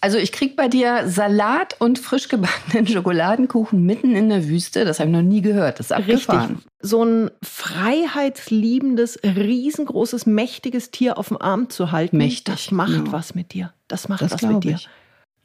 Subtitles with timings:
[0.00, 4.84] Also ich krieg bei dir Salat und frisch gebackenen Schokoladenkuchen mitten in der Wüste.
[4.84, 5.80] Das habe ich noch nie gehört.
[5.80, 6.54] Das ist abgefahren.
[6.56, 6.66] Richtig.
[6.80, 13.12] So ein freiheitsliebendes, riesengroßes, mächtiges Tier auf dem Arm zu halten, Mächtig, das macht genau.
[13.12, 13.72] was mit dir.
[13.88, 14.76] Das macht Das was mit dir.
[14.76, 14.88] ich.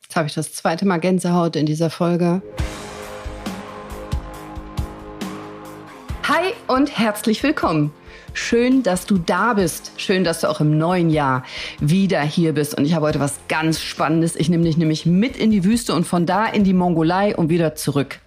[0.04, 2.44] Jetzt habe ich das zweite Mal Gänsehaut in dieser Folge.
[6.28, 7.92] Hi und herzlich willkommen.
[8.34, 9.92] Schön, dass du da bist.
[9.98, 11.44] Schön, dass du auch im neuen Jahr
[11.80, 12.76] wieder hier bist.
[12.76, 14.36] Und ich habe heute was ganz Spannendes.
[14.36, 17.50] Ich nehme dich nämlich mit in die Wüste und von da in die Mongolei und
[17.50, 18.20] wieder zurück.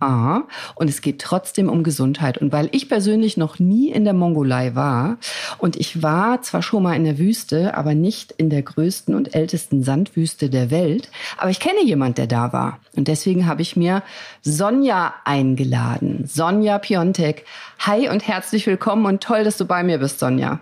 [0.00, 0.46] Aha.
[0.76, 2.38] Und es geht trotzdem um Gesundheit.
[2.38, 5.18] Und weil ich persönlich noch nie in der Mongolei war
[5.58, 9.34] und ich war zwar schon mal in der Wüste, aber nicht in der größten und
[9.34, 12.78] ältesten Sandwüste der Welt, aber ich kenne jemand, der da war.
[12.96, 14.02] Und deswegen habe ich mir
[14.42, 16.24] Sonja eingeladen.
[16.26, 17.44] Sonja Piontek.
[17.80, 20.60] Hi und herzlich willkommen und toll, dass du bei mir bist, Sonja.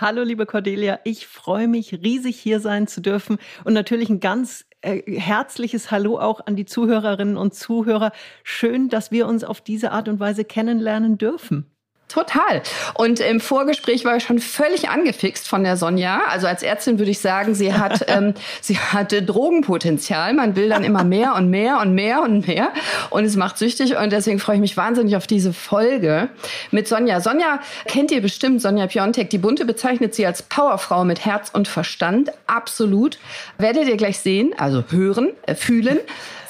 [0.00, 1.00] Hallo, liebe Cordelia.
[1.04, 3.36] Ich freue mich riesig, hier sein zu dürfen.
[3.64, 8.12] Und natürlich ein ganz äh, herzliches Hallo auch an die Zuhörerinnen und Zuhörer.
[8.42, 11.73] Schön, dass wir uns auf diese Art und Weise kennenlernen dürfen.
[12.08, 12.62] Total.
[12.94, 16.20] Und im Vorgespräch war ich schon völlig angefixt von der Sonja.
[16.28, 20.34] Also als Ärztin würde ich sagen, sie hat, ähm, sie hatte Drogenpotenzial.
[20.34, 22.72] Man will dann immer mehr und mehr und mehr und mehr.
[23.10, 23.96] Und es macht süchtig.
[23.96, 26.28] Und deswegen freue ich mich wahnsinnig auf diese Folge
[26.70, 27.20] mit Sonja.
[27.20, 29.30] Sonja kennt ihr bestimmt, Sonja Piontek.
[29.30, 32.30] Die Bunte bezeichnet sie als Powerfrau mit Herz und Verstand.
[32.46, 33.18] Absolut.
[33.58, 35.98] Werdet ihr gleich sehen, also hören, äh, fühlen.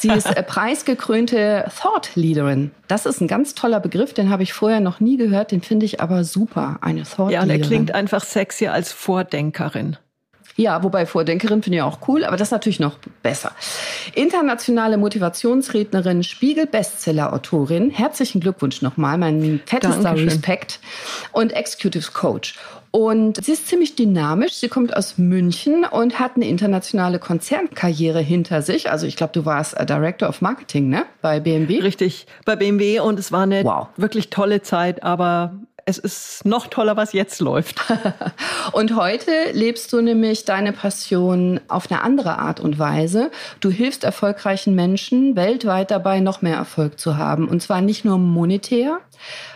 [0.05, 2.71] Sie ist äh, preisgekrönte Thought Leaderin.
[2.89, 5.87] Das ist ein ganz toller Begriff, den habe ich vorher noch nie gehört, den finde
[5.87, 7.63] ich aber super, eine Thought Ja, und Leaderin.
[7.63, 9.97] er klingt einfach sexier als Vordenkerin.
[10.57, 13.53] Ja, wobei Vordenkerin finde ich auch cool, aber das ist natürlich noch besser.
[14.15, 17.91] Internationale Motivationsrednerin, Spiegel-Bestseller-Autorin.
[17.91, 20.29] Herzlichen Glückwunsch nochmal, mein fettester Dankeschön.
[20.29, 20.81] Respekt.
[21.33, 22.55] Und Executive Coach.
[22.93, 24.53] Und sie ist ziemlich dynamisch.
[24.53, 28.89] Sie kommt aus München und hat eine internationale Konzernkarriere hinter sich.
[28.89, 31.05] Also ich glaube, du warst äh, Director of Marketing, ne?
[31.21, 31.81] Bei BMW.
[31.81, 33.89] Richtig, bei BMW und es war eine Wow.
[33.97, 35.55] wirklich tolle Zeit, aber
[35.87, 37.81] es ist noch toller, was jetzt läuft.
[38.73, 43.31] Und heute lebst du nämlich deine Passion auf eine andere Art und Weise.
[43.61, 47.49] Du hilfst erfolgreichen Menschen weltweit dabei, noch mehr Erfolg zu haben.
[47.49, 49.01] Und zwar nicht nur monetär,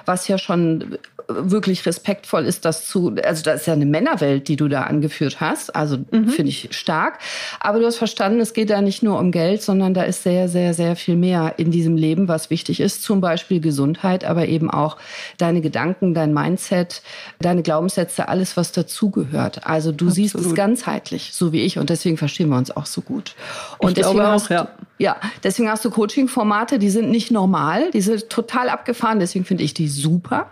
[0.04, 4.56] was ja schon wirklich respektvoll ist, das zu, also das ist ja eine Männerwelt, die
[4.56, 5.76] du da angeführt hast.
[5.76, 7.18] Also finde ich stark.
[7.60, 10.48] Aber du hast verstanden, es geht da nicht nur um Geld, sondern da ist sehr,
[10.48, 13.02] sehr, sehr viel mehr in diesem Leben, was wichtig ist.
[13.02, 14.96] Zum Beispiel Gesundheit, aber eben auch
[15.36, 17.02] deine Gedanken, dein Mindset,
[17.40, 19.66] deine Glaubenssätze, alles, was dazugehört.
[19.66, 20.56] Also du siehst es Absolut.
[20.56, 21.78] ganzheitlich, so wie ich.
[21.78, 23.34] Und deswegen verstehen wir uns auch so gut.
[23.78, 24.68] Und Ich glaube auch, ja.
[24.98, 29.62] Ja, deswegen hast du Coaching-Formate, die sind nicht normal, die sind total abgefahren, deswegen finde
[29.62, 30.50] ich die super.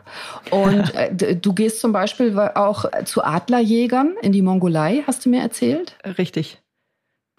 [0.51, 5.41] Und äh, du gehst zum Beispiel auch zu Adlerjägern in die Mongolei, hast du mir
[5.41, 5.97] erzählt?
[6.19, 6.59] Richtig.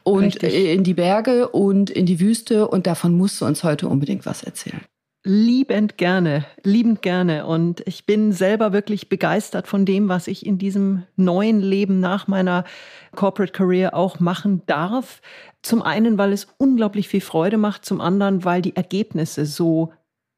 [0.03, 0.53] Und Richtig.
[0.53, 4.44] in die Berge und in die Wüste und davon musst du uns heute unbedingt was
[4.44, 4.81] erzählen.
[5.30, 7.46] Liebend gerne, liebend gerne.
[7.46, 12.30] Und ich bin selber wirklich begeistert von dem, was ich in diesem neuen Leben nach
[12.30, 12.64] meiner
[13.14, 15.22] Corporate Career auch machen darf.
[15.62, 19.92] Zum einen, weil es unglaublich viel Freude macht, zum anderen, weil die Ergebnisse so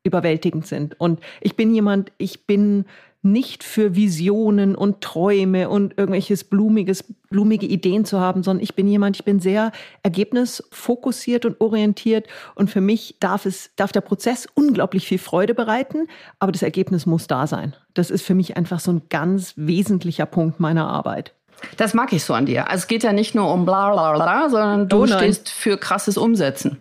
[0.03, 0.99] überwältigend sind.
[0.99, 2.85] Und ich bin jemand, ich bin
[3.21, 8.87] nicht für Visionen und Träume und irgendwelches blumiges, blumige Ideen zu haben, sondern ich bin
[8.87, 14.47] jemand, ich bin sehr ergebnisfokussiert und orientiert und für mich darf es, darf der Prozess
[14.53, 16.07] unglaublich viel Freude bereiten,
[16.39, 17.75] aber das Ergebnis muss da sein.
[17.93, 21.33] Das ist für mich einfach so ein ganz wesentlicher Punkt meiner Arbeit.
[21.75, 22.69] Das mag ich so an dir.
[22.69, 25.77] Also es geht ja nicht nur um bla bla bla, sondern du Oh stehst für
[25.77, 26.77] krasses Umsetzen.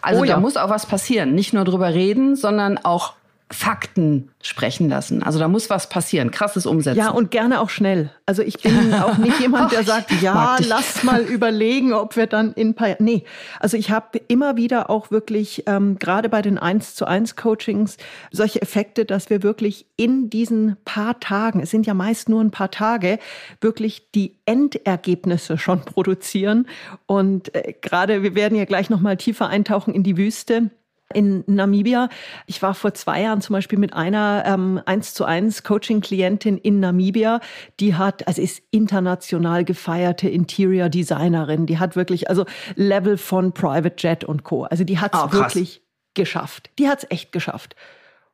[0.00, 0.40] Also Oh da ja.
[0.40, 1.34] muss auch was passieren.
[1.34, 3.12] Nicht nur drüber reden, sondern auch
[3.52, 5.22] Fakten sprechen lassen.
[5.22, 6.30] Also da muss was passieren.
[6.30, 6.98] Krasses Umsetzen.
[6.98, 8.10] Ja, und gerne auch schnell.
[8.26, 12.52] Also ich bin auch nicht jemand, der sagt, ja, lass mal überlegen, ob wir dann
[12.54, 13.24] in ein paar Nee,
[13.60, 17.96] also ich habe immer wieder auch wirklich, ähm, gerade bei den 1 zu 1 Coachings,
[18.30, 22.50] solche Effekte, dass wir wirklich in diesen paar Tagen, es sind ja meist nur ein
[22.50, 23.18] paar Tage,
[23.60, 26.66] wirklich die Endergebnisse schon produzieren.
[27.06, 30.70] Und äh, gerade, wir werden ja gleich nochmal tiefer eintauchen in die Wüste
[31.14, 32.08] in Namibia.
[32.46, 36.80] Ich war vor zwei Jahren zum Beispiel mit einer ähm, 1 zu 1 Coaching-Klientin in
[36.80, 37.40] Namibia.
[37.80, 41.66] Die hat, also ist international gefeierte Interior Designerin.
[41.66, 42.44] Die hat wirklich, also
[42.76, 44.64] Level von Private Jet und Co.
[44.64, 45.54] Also die hat es Oh, krass.
[45.54, 45.82] wirklich
[46.14, 46.70] geschafft.
[46.78, 47.76] Die hat es echt geschafft.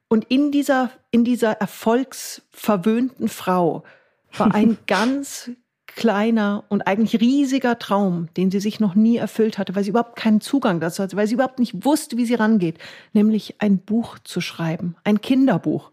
[0.08, 3.84] Und in dieser, in dieser erfolgsverwöhnten Frau
[4.36, 5.50] war ein ganz
[5.98, 10.14] kleiner und eigentlich riesiger Traum, den sie sich noch nie erfüllt hatte, weil sie überhaupt
[10.14, 12.78] keinen Zugang dazu hatte, weil sie überhaupt nicht wusste, wie sie rangeht,
[13.14, 15.90] nämlich ein Buch zu schreiben, ein Kinderbuch.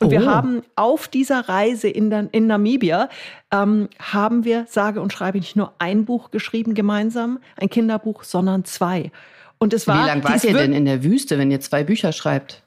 [0.00, 0.10] Und oh.
[0.10, 3.08] wir haben auf dieser Reise in, in Namibia,
[3.52, 8.64] ähm, haben wir, sage und schreibe, nicht nur ein Buch geschrieben gemeinsam, ein Kinderbuch, sondern
[8.64, 9.12] zwei.
[9.58, 10.02] Und es war.
[10.02, 12.64] Wie lange wart ihr denn in der Wüste, wenn ihr zwei Bücher schreibt?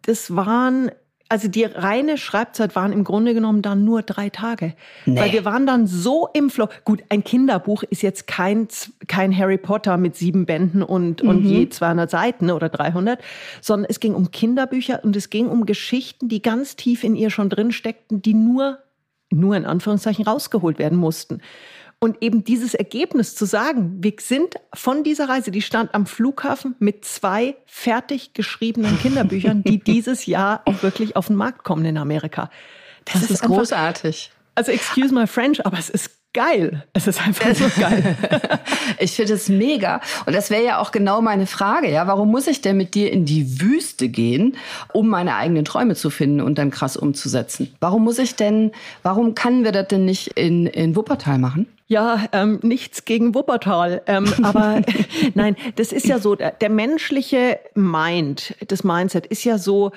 [0.00, 0.90] Das waren
[1.32, 4.74] also die reine Schreibzeit waren im Grunde genommen dann nur drei Tage.
[5.06, 5.18] Nee.
[5.18, 6.68] Weil wir waren dann so im Flow.
[6.84, 8.68] Gut, ein Kinderbuch ist jetzt kein,
[9.08, 11.28] kein Harry Potter mit sieben Bänden und, mhm.
[11.30, 13.18] und je 200 Seiten oder 300,
[13.62, 17.30] sondern es ging um Kinderbücher und es ging um Geschichten, die ganz tief in ihr
[17.30, 18.80] schon drin steckten, die nur,
[19.30, 21.40] nur in Anführungszeichen rausgeholt werden mussten.
[22.02, 26.74] Und eben dieses Ergebnis zu sagen, wir sind von dieser Reise, die stand am Flughafen
[26.80, 31.96] mit zwei fertig geschriebenen Kinderbüchern, die dieses Jahr auch wirklich auf den Markt kommen in
[31.96, 32.50] Amerika.
[33.04, 34.32] Das, das ist, ist einfach, großartig.
[34.56, 36.84] Also excuse my French, aber es ist geil.
[36.92, 38.16] Es ist einfach so geil.
[38.98, 40.00] ich finde es mega.
[40.26, 42.08] Und das wäre ja auch genau meine Frage, ja.
[42.08, 44.56] Warum muss ich denn mit dir in die Wüste gehen,
[44.92, 47.72] um meine eigenen Träume zu finden und dann krass umzusetzen?
[47.78, 48.72] Warum muss ich denn,
[49.04, 51.68] warum können wir das denn nicht in, in Wuppertal machen?
[51.92, 54.00] Ja, ähm, nichts gegen Wuppertal.
[54.06, 54.80] Ähm, aber
[55.34, 59.92] nein, das ist ja so, der, der menschliche Mind, das Mindset ist ja so,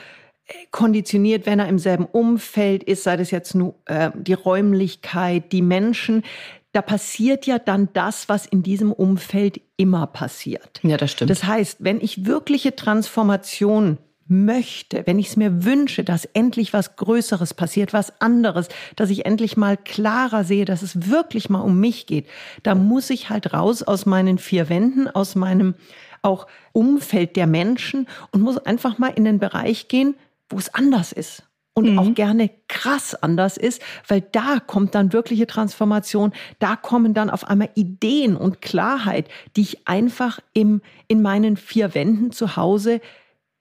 [0.71, 5.61] konditioniert, wenn er im selben Umfeld ist, sei das jetzt nur äh, die Räumlichkeit, die
[5.61, 6.23] Menschen,
[6.73, 10.81] da passiert ja dann das, was in diesem Umfeld immer passiert.
[10.83, 11.31] Ja, das stimmt.
[11.31, 16.95] Das heißt, wenn ich wirkliche Transformation möchte, wenn ich es mir wünsche, dass endlich was
[16.95, 21.79] Größeres passiert, was anderes, dass ich endlich mal klarer sehe, dass es wirklich mal um
[21.79, 22.27] mich geht,
[22.63, 25.75] da muss ich halt raus aus meinen vier Wänden, aus meinem
[26.23, 30.15] auch Umfeld der Menschen und muss einfach mal in den Bereich gehen,
[30.49, 31.43] wo es anders ist
[31.75, 31.99] und mhm.
[31.99, 37.47] auch gerne krass anders ist, weil da kommt dann wirkliche Transformation, da kommen dann auf
[37.47, 43.01] einmal Ideen und Klarheit, die ich einfach im, in meinen vier Wänden zu Hause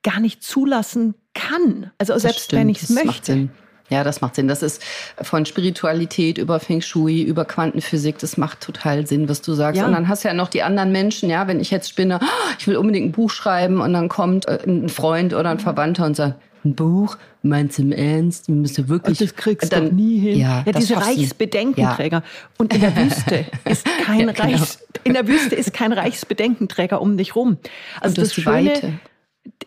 [0.04, 1.90] gar nicht zulassen kann.
[1.98, 3.48] Also das selbst stimmt, wenn ich es möchte.
[3.90, 4.48] Ja, das macht Sinn.
[4.48, 4.82] Das ist
[5.20, 8.18] von Spiritualität über Feng Shui, über Quantenphysik.
[8.18, 9.80] Das macht total Sinn, was du sagst.
[9.80, 9.86] Ja.
[9.86, 11.28] Und dann hast du ja noch die anderen Menschen.
[11.28, 14.48] Ja, wenn ich jetzt spinne, oh, ich will unbedingt ein Buch schreiben und dann kommt
[14.48, 18.48] äh, ein Freund oder ein Verwandter und sagt, ein Buch, meinst du im Ernst?
[18.48, 19.18] Du musst ja wirklich.
[19.18, 20.38] das kriegst du nie hin.
[20.38, 22.18] Ja, ja diese Reichsbedenkenträger.
[22.18, 22.24] Ja.
[22.56, 24.48] Und in der Wüste ist kein ja, genau.
[24.48, 27.58] Reichs, in der Wüste ist kein Reichsbedenkenträger um dich rum.
[28.00, 28.92] Also das, das Schöne, Weite.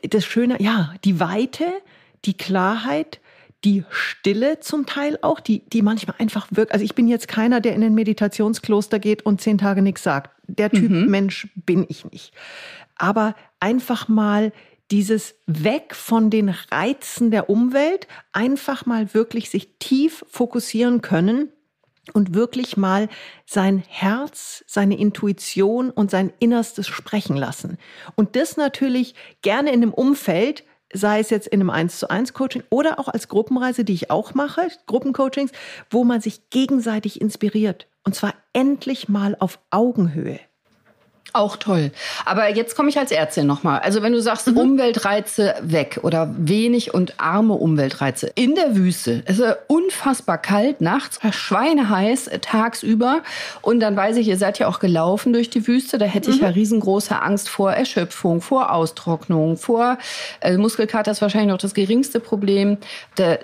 [0.02, 1.66] Das Schöne, ja, die Weite,
[2.26, 3.20] die Klarheit,
[3.64, 6.72] die Stille zum Teil auch, die, die manchmal einfach wirkt.
[6.72, 10.32] Also ich bin jetzt keiner, der in ein Meditationskloster geht und zehn Tage nichts sagt.
[10.48, 11.10] Der Typ mhm.
[11.10, 12.34] Mensch bin ich nicht.
[12.96, 14.52] Aber einfach mal
[14.92, 21.50] dieses Weg von den Reizen der Umwelt, einfach mal wirklich sich tief fokussieren können
[22.14, 23.10] und wirklich mal
[23.46, 27.78] sein Herz, seine Intuition und sein Innerstes sprechen lassen.
[28.16, 30.64] Und das natürlich gerne in einem Umfeld,
[30.94, 34.10] sei es jetzt in einem 1 zu 1 Coaching oder auch als Gruppenreise, die ich
[34.10, 35.52] auch mache, Gruppencoachings,
[35.90, 37.88] wo man sich gegenseitig inspiriert.
[38.04, 40.40] Und zwar endlich mal auf Augenhöhe.
[41.34, 41.92] Auch toll.
[42.26, 43.80] Aber jetzt komme ich als Ärztin nochmal.
[43.80, 44.58] Also wenn du sagst, mhm.
[44.58, 48.32] Umweltreize weg oder wenig und arme Umweltreize.
[48.36, 53.22] In der Wüste es ist unfassbar kalt nachts, schweineheiß tagsüber.
[53.62, 55.98] Und dann weiß ich, ihr seid ja auch gelaufen durch die Wüste.
[55.98, 56.44] Da hätte ich mhm.
[56.44, 59.98] ja riesengroße Angst vor Erschöpfung, vor Austrocknung, vor
[60.40, 62.78] äh, Muskelkater ist wahrscheinlich noch das geringste Problem.
[63.16, 63.38] Da,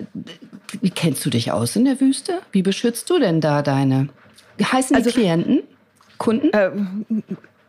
[0.80, 2.40] wie kennst du dich aus in der Wüste?
[2.52, 4.08] Wie beschützt du denn da deine
[4.60, 5.62] heißen also, Klienten?
[6.18, 6.52] Kunden?
[6.52, 6.70] Äh,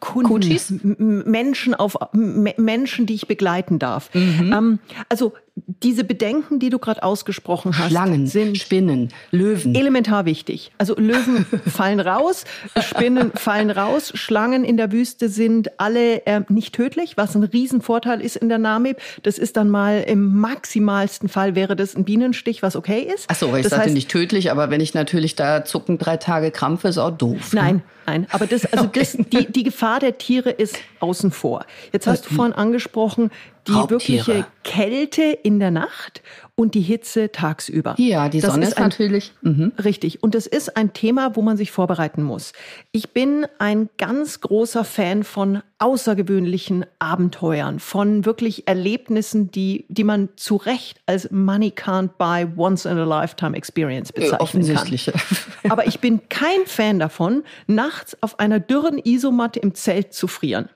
[0.06, 0.74] Kunden, Coaches?
[0.84, 4.14] Menschen auf Menschen, die ich begleiten darf.
[4.14, 4.54] Mhm.
[4.54, 9.74] Ähm, also diese Bedenken, die du gerade ausgesprochen hast, Schlangen, sind Spinnen, Löwen.
[9.74, 10.72] Elementar wichtig.
[10.78, 12.44] Also Löwen fallen raus,
[12.82, 18.20] Spinnen fallen raus, Schlangen in der Wüste sind alle äh, nicht tödlich, was ein Riesenvorteil
[18.20, 18.98] ist in der Namib.
[19.24, 23.26] Das ist dann mal im maximalsten Fall wäre das ein Bienenstich, was okay ist.
[23.30, 25.98] Ach so, weil ich das sagte heißt, nicht tödlich, aber wenn ich natürlich da zucken
[25.98, 27.54] drei Tage krampfe, ist auch doof.
[27.54, 27.62] Ne?
[27.62, 28.28] Nein, nein.
[28.32, 29.00] Aber das, also okay.
[29.00, 31.66] das, die, die Gefahr der Tiere ist außen vor.
[31.94, 33.32] Jetzt hast du vorhin angesprochen,
[33.68, 34.28] die Raubtiere.
[34.28, 36.22] wirkliche Kälte in der Nacht
[36.56, 37.96] und die Hitze tagsüber.
[37.98, 39.34] Ja, die das Sonne ist, ist ein, natürlich.
[39.42, 39.74] Mhm.
[39.84, 40.24] Richtig.
[40.24, 42.54] Und das ist ein Thema, wo man sich vorbereiten muss.
[42.92, 50.30] Ich bin ein ganz großer Fan von außergewöhnlichen Abenteuern, von wirklich Erlebnissen, die, die man
[50.38, 55.14] zu Recht als Money Can't Buy Once in a Lifetime Experience äh, bezeichnen kann.
[55.70, 60.70] Aber ich bin kein Fan davon, nachts auf einer dürren Isomatte im Zelt zu frieren.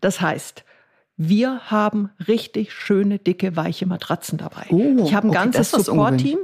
[0.00, 0.64] Das heißt,
[1.16, 4.66] wir haben richtig schöne, dicke, weiche Matratzen dabei.
[4.70, 6.38] Oh, ich habe ein okay, ganzes Support-Team.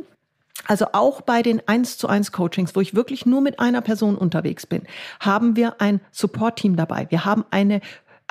[0.66, 4.16] Also auch bei den 1 zu 1 Coachings, wo ich wirklich nur mit einer Person
[4.16, 4.82] unterwegs bin,
[5.18, 7.06] haben wir ein Support-Team dabei.
[7.10, 7.80] Wir haben eine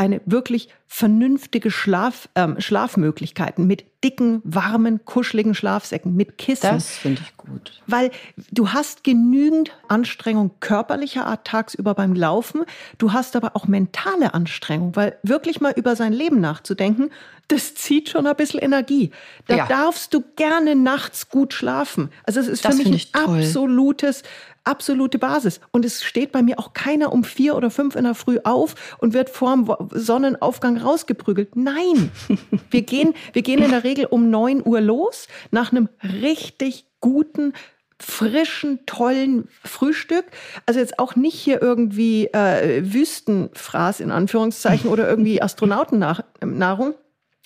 [0.01, 6.71] eine wirklich vernünftige Schlaf, ähm, Schlafmöglichkeiten mit dicken, warmen, kuscheligen Schlafsäcken, mit Kissen.
[6.71, 7.83] Das finde ich gut.
[7.85, 8.09] Weil
[8.49, 12.63] du hast genügend Anstrengung körperlicher Art tagsüber beim Laufen.
[12.97, 17.11] Du hast aber auch mentale Anstrengung, weil wirklich mal über sein Leben nachzudenken,
[17.47, 19.11] das zieht schon ein bisschen Energie.
[19.47, 19.67] Da ja.
[19.67, 22.09] darfst du gerne nachts gut schlafen.
[22.23, 24.23] Also es ist das für mich ein absolutes
[24.63, 25.59] absolute Basis.
[25.71, 28.75] Und es steht bei mir auch keiner um vier oder fünf in der Früh auf
[28.99, 31.55] und wird vorm Sonnenaufgang rausgeprügelt.
[31.55, 32.11] Nein,
[32.69, 37.53] wir gehen, wir gehen in der Regel um neun Uhr los nach einem richtig guten
[38.01, 40.25] frischen, tollen Frühstück.
[40.65, 46.95] Also jetzt auch nicht hier irgendwie äh, Wüstenfraß in Anführungszeichen oder irgendwie Astronautennahrung,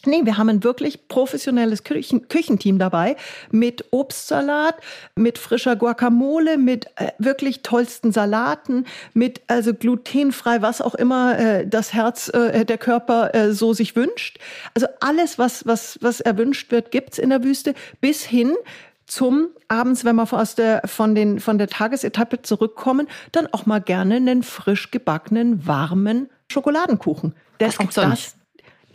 [0.06, 3.16] Nee, wir haben ein wirklich professionelles Küchen Küchenteam dabei
[3.52, 4.76] mit Obstsalat,
[5.16, 11.68] mit frischer Guacamole, mit äh, wirklich tollsten Salaten, mit also glutenfrei, was auch immer äh,
[11.68, 14.40] das Herz, äh, der Körper äh, so sich wünscht.
[14.74, 18.54] Also alles, was, was, was erwünscht wird, gibt's in der Wüste, bis hin
[19.08, 23.80] zum abends, wenn wir aus der, von, den, von der Tagesetappe zurückkommen, dann auch mal
[23.80, 27.36] gerne einen frisch gebackenen, warmen Schokoladenkuchen.
[27.60, 28.36] Das, das, das,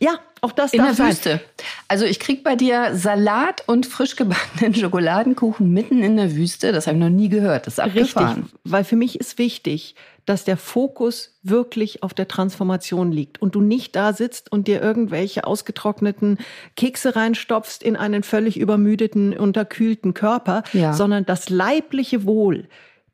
[0.00, 1.10] ja, auch das in der sein.
[1.10, 1.40] Wüste.
[1.86, 6.72] Also ich krieg bei dir Salat und frisch gebackenen Schokoladenkuchen mitten in der Wüste.
[6.72, 7.66] Das habe ich noch nie gehört.
[7.66, 8.42] Das ist abgefahren.
[8.42, 13.54] Richtig, weil für mich ist wichtig, dass der Fokus wirklich auf der Transformation liegt und
[13.54, 16.38] du nicht da sitzt und dir irgendwelche ausgetrockneten
[16.76, 20.94] Kekse reinstopfst in einen völlig übermüdeten, unterkühlten Körper, ja.
[20.94, 22.68] sondern das leibliche Wohl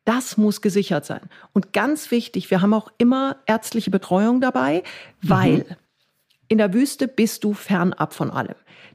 [0.07, 1.23] das muss gesichert sein.
[1.53, 4.85] Und ganz wichtig, wir haben auch immer ärztliche Betreuung dabei,
[5.21, 5.65] weil mhm.
[6.49, 8.55] In der Wüste bist du fernab von allem.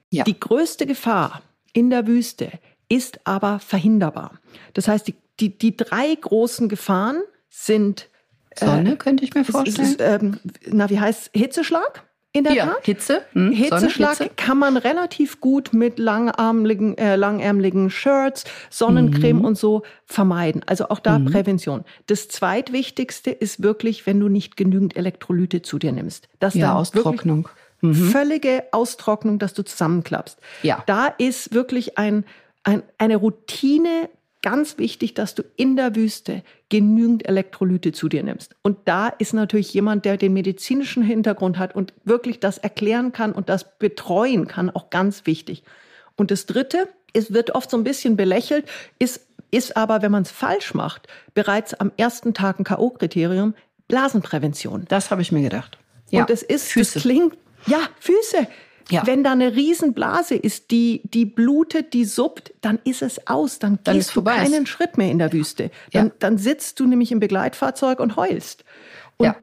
[0.09, 0.23] Ja.
[0.23, 1.41] Die größte Gefahr
[1.73, 2.51] in der Wüste
[2.89, 4.39] ist aber verhinderbar.
[4.73, 8.09] Das heißt, die, die, die drei großen Gefahren sind
[8.57, 9.87] Sonne, äh, könnte ich mir vorstellen.
[9.87, 12.03] Ist, ähm, na, wie heißt Hitzeschlag?
[12.33, 12.85] In der ja, Tat.
[12.85, 13.21] Hitze.
[13.33, 14.31] Hm, Hitzeschlag Hitze.
[14.35, 19.45] kann man relativ gut mit langarmligen, äh, langärmeligen Shirts, Sonnencreme mhm.
[19.45, 20.61] und so vermeiden.
[20.65, 21.25] Also auch da mhm.
[21.25, 21.83] Prävention.
[22.07, 26.29] Das zweitwichtigste ist wirklich, wenn du nicht genügend Elektrolyte zu dir nimmst.
[26.39, 27.49] Das ja, Austrocknung.
[27.81, 27.95] Mhm.
[27.95, 30.39] Völlige Austrocknung, dass du zusammenklappst.
[30.63, 30.83] Ja.
[30.85, 32.23] Da ist wirklich ein,
[32.63, 34.09] ein, eine Routine
[34.41, 38.55] ganz wichtig, dass du in der Wüste genügend Elektrolyte zu dir nimmst.
[38.61, 43.33] Und da ist natürlich jemand, der den medizinischen Hintergrund hat und wirklich das erklären kann
[43.33, 45.63] und das betreuen kann, auch ganz wichtig.
[46.15, 48.65] Und das Dritte, es wird oft so ein bisschen belächelt,
[48.99, 53.53] ist, ist aber, wenn man es falsch macht, bereits am ersten Tag ein K.O.-Kriterium,
[53.87, 54.85] Blasenprävention.
[54.87, 55.77] Das habe ich mir gedacht.
[56.09, 56.21] Ja.
[56.21, 56.93] Und es ist, Füße.
[56.95, 58.47] das klingt, ja, Füße.
[58.89, 59.05] Ja.
[59.05, 63.59] Wenn da eine Riesenblase ist, die, die blutet, die suppt, dann ist es aus.
[63.59, 65.71] Dann, dann gehst du keinen Schritt mehr in der Wüste.
[65.91, 66.13] Dann, ja.
[66.19, 68.63] dann sitzt du nämlich im Begleitfahrzeug und heulst.
[69.17, 69.35] Und, ja.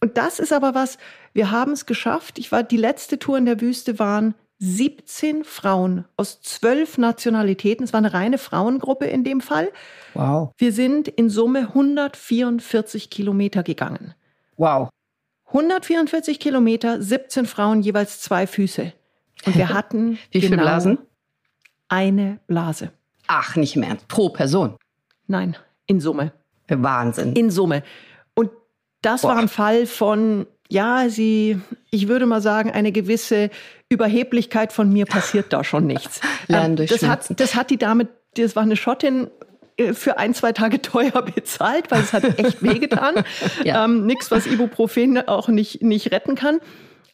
[0.00, 0.98] und das ist aber was,
[1.32, 2.38] wir haben es geschafft.
[2.38, 7.84] Ich war, die letzte Tour in der Wüste waren 17 Frauen aus zwölf Nationalitäten.
[7.84, 9.70] Es war eine reine Frauengruppe in dem Fall.
[10.14, 10.52] Wow.
[10.58, 14.14] Wir sind in Summe 144 Kilometer gegangen.
[14.56, 14.88] Wow.
[15.48, 18.92] 144 Kilometer, 17 Frauen, jeweils zwei Füße.
[19.46, 20.98] Und wir hatten Wie genau viele Blasen?
[21.88, 22.90] Eine Blase.
[23.26, 23.96] Ach, nicht mehr.
[24.08, 24.76] Pro Person.
[25.26, 26.32] Nein, in Summe.
[26.68, 27.32] Wahnsinn.
[27.32, 27.82] In Summe.
[28.34, 28.50] Und
[29.02, 29.28] das Boah.
[29.28, 33.50] war ein Fall von, ja, sie, ich würde mal sagen, eine gewisse
[33.88, 36.20] Überheblichkeit von mir passiert da schon nichts.
[36.46, 39.30] Lernen durch das hat, das hat die Dame, das war eine Schottin,
[39.92, 43.24] für ein, zwei Tage teuer bezahlt, weil es hat echt wehgetan.
[43.64, 43.84] ja.
[43.84, 46.60] ähm, Nichts, was Ibuprofen auch nicht, nicht retten kann.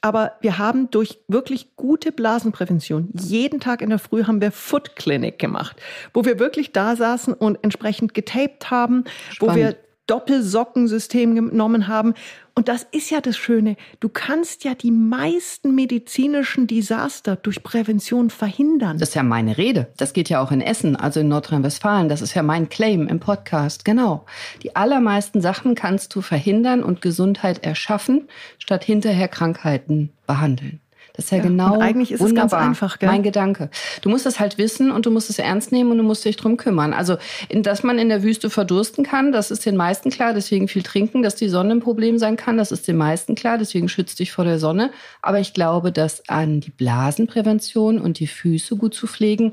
[0.00, 4.96] Aber wir haben durch wirklich gute Blasenprävention, jeden Tag in der Früh haben wir Foot
[4.96, 5.80] Clinic gemacht,
[6.12, 9.54] wo wir wirklich da saßen und entsprechend getaped haben, Spannend.
[9.54, 12.14] wo wir Doppelsockensystem genommen haben
[12.56, 13.76] und das ist ja das Schöne.
[13.98, 18.98] Du kannst ja die meisten medizinischen Desaster durch Prävention verhindern.
[18.98, 19.88] Das ist ja meine Rede.
[19.96, 22.08] Das geht ja auch in Essen, also in Nordrhein-Westfalen.
[22.08, 23.84] Das ist ja mein Claim im Podcast.
[23.84, 24.24] Genau.
[24.62, 30.80] Die allermeisten Sachen kannst du verhindern und Gesundheit erschaffen, statt hinterher Krankheiten behandeln.
[31.14, 31.78] Das ist ja, ja genau.
[31.78, 32.46] Eigentlich ist wunderbar.
[32.46, 33.08] es ganz einfach, gell?
[33.08, 33.70] Mein Gedanke.
[34.02, 36.36] Du musst es halt wissen und du musst es ernst nehmen und du musst dich
[36.36, 36.92] drum kümmern.
[36.92, 37.16] Also,
[37.48, 40.34] in, dass man in der Wüste verdursten kann, das ist den meisten klar.
[40.34, 43.58] Deswegen viel trinken, dass die Sonne ein Problem sein kann, das ist den meisten klar.
[43.58, 44.90] Deswegen schützt dich vor der Sonne.
[45.22, 49.52] Aber ich glaube, dass an die Blasenprävention und die Füße gut zu pflegen,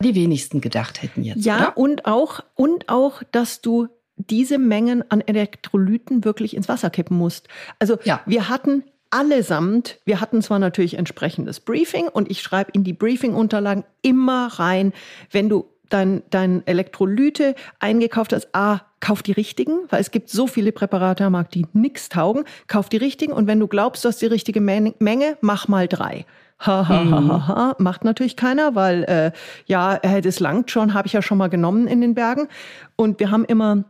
[0.00, 1.44] die wenigsten gedacht hätten jetzt.
[1.44, 1.76] Ja, oder?
[1.76, 7.48] und auch, und auch, dass du diese Mengen an Elektrolyten wirklich ins Wasser kippen musst.
[7.78, 8.20] Also ja.
[8.26, 13.84] wir hatten allesamt, wir hatten zwar natürlich entsprechendes Briefing und ich schreibe in die Briefing-Unterlagen
[14.00, 14.92] immer rein,
[15.30, 20.46] wenn du dein, dein Elektrolyte eingekauft hast, ah, kauf die richtigen, weil es gibt so
[20.46, 22.44] viele Präparate am Markt, die nichts taugen.
[22.66, 26.24] Kauf die richtigen und wenn du glaubst, du hast die richtige Menge, mach mal drei.
[26.60, 27.76] Ha, ha, ha, ha, ha.
[27.78, 29.32] Macht natürlich keiner, weil äh,
[29.66, 32.48] ja, das langt schon, habe ich ja schon mal genommen in den Bergen.
[32.94, 33.84] Und wir haben immer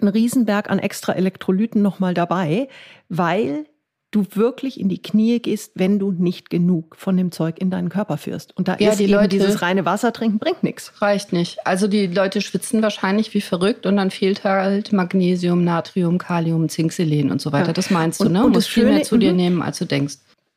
[0.00, 2.68] einen Riesenberg an extra Elektrolyten nochmal dabei,
[3.10, 3.66] weil
[4.10, 7.88] du wirklich in die Knie gehst, wenn du nicht genug von dem Zeug in deinen
[7.88, 8.56] Körper führst.
[8.56, 10.92] Und da ja, ist die Leute, dieses reine Wasser trinken bringt nichts.
[11.02, 11.66] Reicht nicht.
[11.66, 16.92] Also die Leute schwitzen wahrscheinlich wie verrückt und dann fehlt halt Magnesium, Natrium, Kalium, Zink,
[16.92, 17.68] Selen und so weiter.
[17.68, 17.72] Ja.
[17.72, 18.42] Das meinst du, und, ne?
[18.42, 19.36] Du musst viel mehr zu dir mhm.
[19.36, 20.16] nehmen, als du denkst.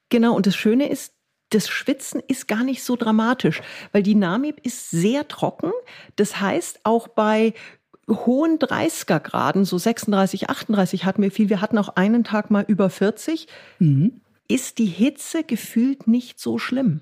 [0.10, 0.36] Genau.
[0.36, 1.13] Und das Schöne ist,
[1.50, 5.72] das Schwitzen ist gar nicht so dramatisch, weil die Namib ist sehr trocken.
[6.15, 7.53] Das heißt, auch bei
[8.10, 11.50] hohen 30er Graden, so 36, 38 hatten wir viel.
[11.50, 13.48] Wir hatten auch einen Tag mal über 40.
[13.80, 14.22] Mhm.
[14.48, 17.01] Ist die Hitze gefühlt nicht so schlimm.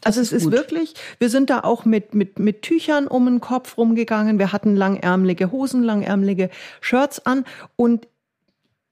[0.00, 3.24] Das also es ist, ist wirklich, wir sind da auch mit, mit, mit Tüchern um
[3.26, 4.40] den Kopf rumgegangen.
[4.40, 7.44] Wir hatten langärmelige Hosen, langärmelige Shirts an
[7.76, 8.08] und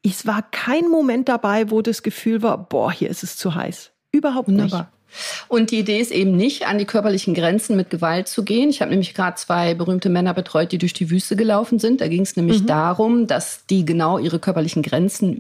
[0.05, 3.91] es war kein Moment dabei, wo das Gefühl war, boah, hier ist es zu heiß.
[4.13, 4.81] Überhaupt Wunderbar.
[4.81, 5.00] nicht.
[5.49, 8.71] Und die Idee ist eben nicht, an die körperlichen Grenzen mit Gewalt zu gehen.
[8.71, 12.01] Ich habe nämlich gerade zwei berühmte Männer betreut, die durch die Wüste gelaufen sind.
[12.01, 12.67] Da ging es nämlich mhm.
[12.67, 15.33] darum, dass die genau ihre körperlichen Grenzen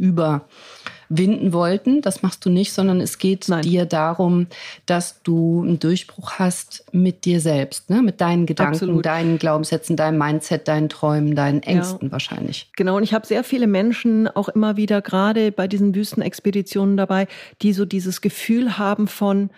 [1.10, 2.02] überwinden wollten.
[2.02, 3.62] Das machst du nicht, sondern es geht Nein.
[3.62, 4.46] dir darum,
[4.86, 8.00] dass du einen Durchbruch hast mit dir selbst, ne?
[8.00, 9.04] mit deinen Gedanken, Absolut.
[9.04, 12.12] deinen Glaubenssätzen, deinem Mindset, deinen Träumen, deinen Ängsten ja.
[12.12, 12.70] wahrscheinlich.
[12.76, 17.26] Genau, und ich habe sehr viele Menschen auch immer wieder gerade bei diesen Wüstenexpeditionen dabei,
[17.62, 19.50] die so dieses Gefühl haben von,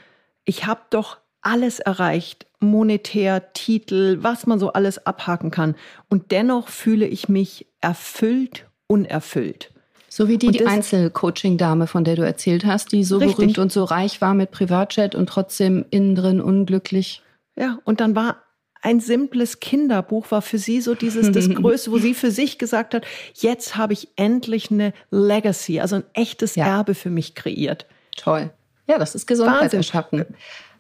[0.45, 5.75] ich habe doch alles erreicht, monetär, Titel, was man so alles abhaken kann.
[6.09, 9.72] Und dennoch fühle ich mich erfüllt, unerfüllt.
[10.15, 13.37] So wie die, die Einzelcoaching-Dame, von der du erzählt hast, die so richtig.
[13.37, 17.23] berühmt und so reich war mit Privatjet und trotzdem innen drin unglücklich.
[17.57, 18.43] Ja, und dann war
[18.83, 22.93] ein simples Kinderbuch war für sie so dieses das Größte, wo sie für sich gesagt
[22.93, 26.67] hat, jetzt habe ich endlich eine Legacy, also ein echtes ja.
[26.67, 27.87] Erbe für mich kreiert.
[28.15, 28.51] Toll.
[28.87, 30.27] Ja, das ist Gesundheit im Schatten.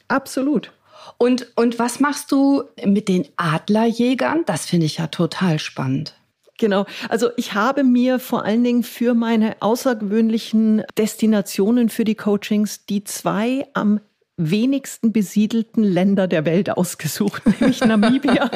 [0.09, 0.73] Absolut.
[1.17, 4.43] Und, und was machst du mit den Adlerjägern?
[4.45, 6.17] Das finde ich ja total spannend.
[6.62, 6.87] Genau.
[7.09, 13.02] Also ich habe mir vor allen Dingen für meine außergewöhnlichen Destinationen für die Coachings die
[13.02, 13.99] zwei am
[14.37, 18.49] wenigsten besiedelten Länder der Welt ausgesucht, nämlich Namibia,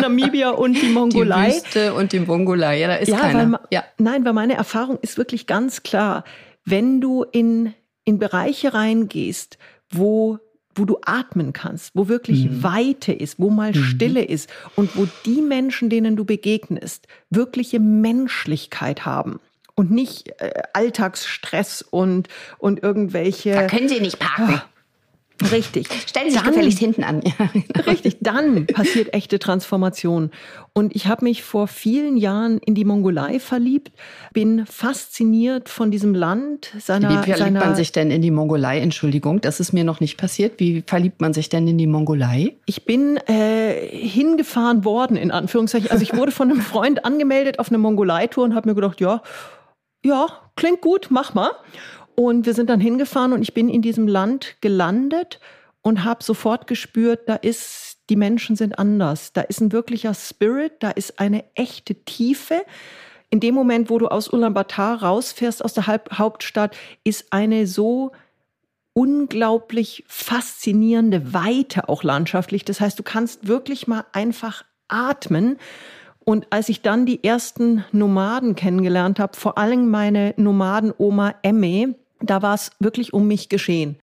[0.00, 1.50] Namibia und die Mongolei.
[1.50, 3.52] Die Wüste und die Mongolei, ja, da ist ja, keiner.
[3.52, 3.84] Weil, ja.
[3.98, 6.24] Nein, weil meine Erfahrung ist wirklich ganz klar,
[6.64, 9.58] wenn du in in Bereiche reingehst,
[9.90, 10.38] wo
[10.80, 12.62] wo du atmen kannst, wo wirklich mhm.
[12.62, 13.84] Weite ist, wo mal mhm.
[13.84, 19.38] Stille ist und wo die Menschen, denen du begegnest, wirkliche Menschlichkeit haben
[19.74, 23.52] und nicht äh, Alltagsstress und und irgendwelche.
[23.52, 24.60] Da können sie nicht parken.
[24.64, 24.79] Oh,
[25.50, 25.88] Richtig.
[26.06, 27.22] Stellen Sie sich dann, gefälligst hinten an.
[27.86, 30.30] Richtig, dann passiert echte Transformation.
[30.72, 33.92] Und ich habe mich vor vielen Jahren in die Mongolei verliebt,
[34.32, 36.72] bin fasziniert von diesem Land.
[36.78, 38.80] Seiner, Wie verliebt seiner, man sich denn in die Mongolei?
[38.80, 40.54] Entschuldigung, das ist mir noch nicht passiert.
[40.58, 42.56] Wie verliebt man sich denn in die Mongolei?
[42.66, 45.90] Ich bin äh, hingefahren worden, in Anführungszeichen.
[45.90, 49.22] Also ich wurde von einem Freund angemeldet auf eine Mongolei-Tour und habe mir gedacht, ja,
[50.04, 51.50] ja, klingt gut, mach mal.
[52.20, 55.40] Und wir sind dann hingefahren und ich bin in diesem Land gelandet
[55.80, 59.32] und habe sofort gespürt, da ist, die Menschen sind anders.
[59.32, 62.60] Da ist ein wirklicher Spirit, da ist eine echte Tiefe.
[63.30, 68.12] In dem Moment, wo du aus Ulaanbaatar rausfährst, aus der Hauptstadt, ist eine so
[68.92, 72.66] unglaublich faszinierende Weite auch landschaftlich.
[72.66, 75.56] Das heißt, du kannst wirklich mal einfach atmen.
[76.22, 82.42] Und als ich dann die ersten Nomaden kennengelernt habe, vor allem meine Nomadenoma Emme, da
[82.42, 83.98] war es wirklich um mich geschehen.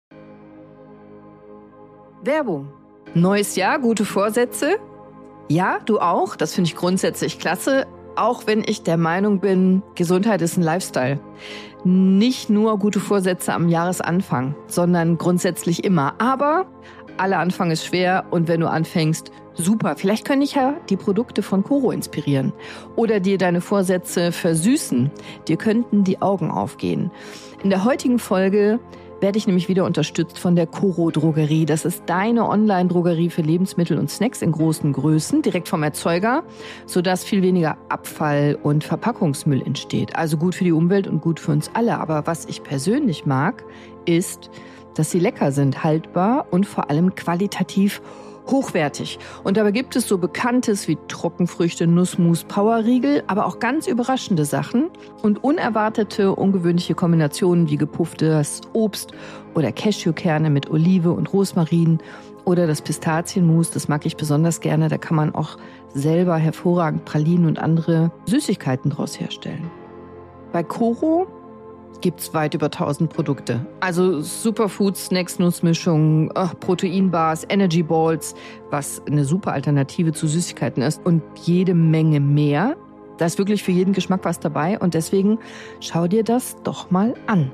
[2.22, 2.72] Werbung.
[3.14, 4.76] Neues Jahr, gute Vorsätze?
[5.48, 6.36] Ja, du auch.
[6.36, 7.86] Das finde ich grundsätzlich klasse.
[8.14, 11.18] Auch wenn ich der Meinung bin, Gesundheit ist ein Lifestyle.
[11.84, 16.14] Nicht nur gute Vorsätze am Jahresanfang, sondern grundsätzlich immer.
[16.18, 16.66] Aber
[17.16, 19.96] aller Anfang ist schwer und wenn du anfängst, super.
[19.96, 22.52] Vielleicht können dich ja die Produkte von Coro inspirieren
[22.96, 25.10] oder dir deine Vorsätze versüßen.
[25.48, 27.10] Dir könnten die Augen aufgehen.
[27.64, 28.78] In der heutigen Folge
[29.22, 31.64] werde ich nämlich wieder unterstützt von der Coro Drogerie.
[31.64, 36.42] Das ist deine Online-Drogerie für Lebensmittel und Snacks in großen Größen, direkt vom Erzeuger,
[36.86, 40.16] sodass viel weniger Abfall und Verpackungsmüll entsteht.
[40.16, 41.98] Also gut für die Umwelt und gut für uns alle.
[41.98, 43.64] Aber was ich persönlich mag,
[44.06, 44.50] ist,
[44.96, 48.02] dass sie lecker sind, haltbar und vor allem qualitativ
[48.50, 49.18] hochwertig.
[49.44, 54.90] Und dabei gibt es so Bekanntes wie Trockenfrüchte, Nussmus, Powerriegel, aber auch ganz überraschende Sachen
[55.22, 59.12] und unerwartete, ungewöhnliche Kombinationen wie gepufftes Obst
[59.54, 61.98] oder Cashewkerne mit Olive und Rosmarin
[62.44, 64.88] oder das Pistazienmus, das mag ich besonders gerne.
[64.88, 65.58] Da kann man auch
[65.94, 69.70] selber hervorragend Pralinen und andere Süßigkeiten draus herstellen.
[70.52, 71.26] Bei Koro
[72.02, 73.64] gibt's weit über 1000 Produkte.
[73.80, 76.28] Also Superfoods, Snacks, Nussmischungen,
[76.60, 78.34] Proteinbars, Energy Balls,
[78.70, 82.76] was eine super Alternative zu Süßigkeiten ist und jede Menge mehr.
[83.16, 85.38] Da ist wirklich für jeden Geschmack was dabei und deswegen
[85.80, 87.50] schau dir das doch mal an,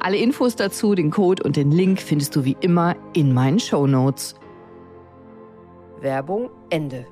[0.00, 3.86] Alle Infos dazu, den Code und den Link findest du wie immer in meinen Show
[3.86, 4.34] Notes.
[6.02, 7.06] Werbung Ende.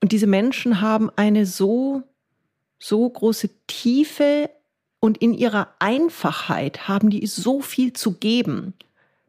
[0.00, 2.02] Und diese Menschen haben eine so,
[2.78, 4.50] so große Tiefe
[5.00, 8.74] und in ihrer Einfachheit haben die so viel zu geben.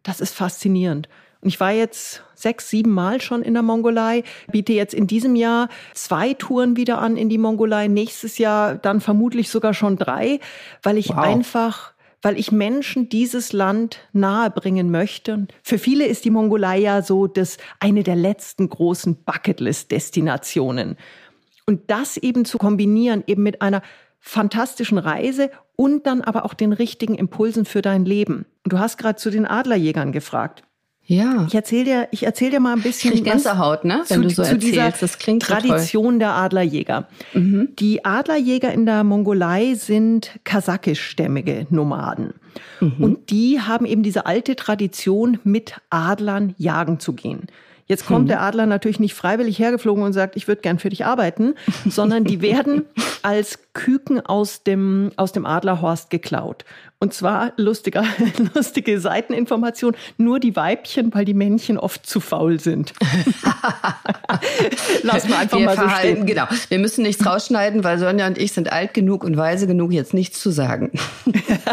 [0.04, 1.10] Das ist faszinierend.
[1.42, 5.36] Und ich war jetzt sechs, sieben Mal schon in der Mongolei, biete jetzt in diesem
[5.36, 10.40] Jahr zwei Touren wieder an in die Mongolei, nächstes Jahr dann vermutlich sogar schon drei,
[10.82, 11.18] weil ich wow.
[11.18, 15.48] einfach weil ich Menschen dieses Land nahebringen möchte.
[15.64, 20.98] Für viele ist die Mongolei ja so das eine der letzten großen Bucketlist-Destinationen.
[21.66, 23.82] Und das eben zu kombinieren, eben mit einer
[24.20, 28.46] fantastischen Reise und dann aber auch den richtigen Impulsen für dein Leben.
[28.64, 30.64] Du hast gerade zu den Adlerjägern gefragt.
[31.08, 31.46] Ja.
[31.48, 34.04] Ich erzähle dir, ich erzähl dir mal ein bisschen ich Gänsehaut, ne?
[34.10, 37.08] Wenn zu, du so zu dieser das klingt Tradition so der Adlerjäger.
[37.34, 37.70] Mhm.
[37.80, 42.34] Die Adlerjäger in der Mongolei sind kasakischstämmige Nomaden.
[42.82, 42.96] Mhm.
[43.00, 47.48] Und die haben eben diese alte Tradition, mit Adlern jagen zu gehen.
[47.88, 48.28] Jetzt kommt hm.
[48.28, 51.56] der Adler natürlich nicht freiwillig hergeflogen und sagt, ich würde gern für dich arbeiten,
[51.88, 52.84] sondern die werden
[53.22, 56.65] als Küken aus dem, aus dem Adlerhorst geklaut.
[57.00, 58.04] Und zwar lustiger,
[58.56, 62.94] lustige Seiteninformation, nur die Weibchen, weil die Männchen oft zu faul sind.
[65.04, 66.26] Lass mal einfach wir mal so stehen.
[66.26, 66.46] Genau.
[66.70, 70.16] Wir müssen nichts rausschneiden, weil Sonja und ich sind alt genug und weise genug, jetzt
[70.16, 70.92] nichts zu sagen.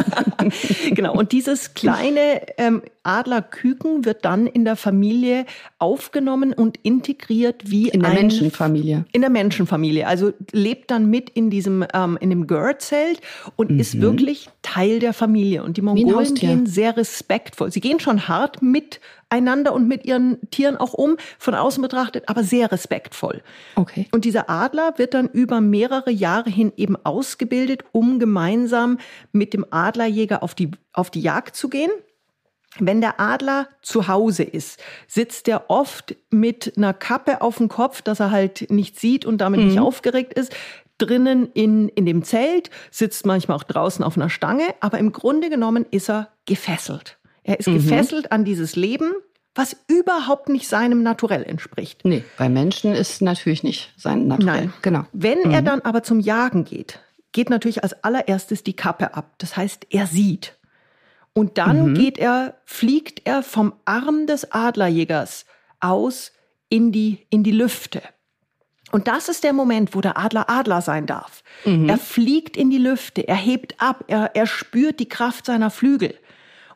[0.91, 1.15] genau.
[1.15, 5.47] Und dieses kleine ähm, Adlerküken wird dann in der Familie
[5.79, 9.07] aufgenommen und integriert wie in der ein, Menschenfamilie.
[9.13, 10.07] In der Menschenfamilie.
[10.07, 13.23] Also lebt dann mit in diesem ähm, in dem Gör-Zelt
[13.57, 13.81] und mhm.
[13.81, 15.63] ist wirklich Teil der Familie.
[15.63, 17.73] Und die Mongolen gehen sehr respektvoll.
[17.73, 22.45] Sie gehen schon hart miteinander und mit ihren Tieren auch um, von außen betrachtet, aber
[22.45, 23.43] sehr respektvoll.
[23.77, 24.09] Okay.
[24.13, 28.99] Und dieser Adler wird dann über mehrere Jahre hin eben ausgebildet, um gemeinsam
[29.33, 31.91] mit dem Adlerjäger auf die, auf die Jagd zu gehen.
[32.81, 38.03] Wenn der Adler zu Hause ist, sitzt er oft mit einer Kappe auf dem Kopf,
[38.03, 39.67] dass er halt nicht sieht und damit mhm.
[39.69, 40.53] nicht aufgeregt ist
[40.99, 45.51] drinnen in, in dem Zelt, sitzt manchmal auch draußen auf einer Stange, aber im Grunde
[45.51, 47.19] genommen ist er gefesselt.
[47.43, 47.75] Er ist mhm.
[47.75, 49.13] gefesselt an dieses Leben,
[49.55, 52.05] was überhaupt nicht seinem Naturell entspricht.
[52.05, 54.67] Nee, bei Menschen ist natürlich nicht sein Naturell.
[54.67, 55.05] Nein, genau.
[55.13, 55.51] Wenn mhm.
[55.51, 57.01] er dann aber zum Jagen geht,
[57.33, 59.35] geht natürlich als allererstes die Kappe ab.
[59.39, 60.57] Das heißt, er sieht.
[61.33, 61.95] Und dann mhm.
[61.95, 65.45] geht er, fliegt er vom Arm des Adlerjägers
[65.81, 66.33] aus
[66.69, 68.03] in die, in die Lüfte.
[68.95, 71.43] Und das ist der Moment, wo der Adler Adler sein darf.
[71.65, 71.89] Mhm.
[71.89, 76.17] Er fliegt in die Lüfte, er hebt ab, er, er spürt die Kraft seiner Flügel.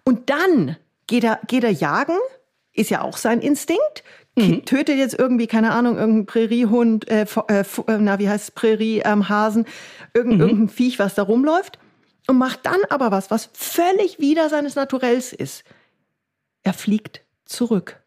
[0.02, 0.76] Und dann
[1.06, 2.16] geht er, geht er jagen,
[2.72, 4.02] ist ja auch sein Instinkt,
[4.34, 4.64] mhm.
[4.64, 9.64] tötet jetzt irgendwie, keine Ahnung, irgendeinen Präriehund, äh, äh, na, wie heißt Präriehasen,
[10.12, 10.42] irgendein, mhm.
[10.42, 11.78] irgendein Viech, was da rumläuft.
[12.26, 15.62] Und macht dann aber was, was völlig wider seines Naturells ist.
[16.64, 18.02] Er fliegt zurück.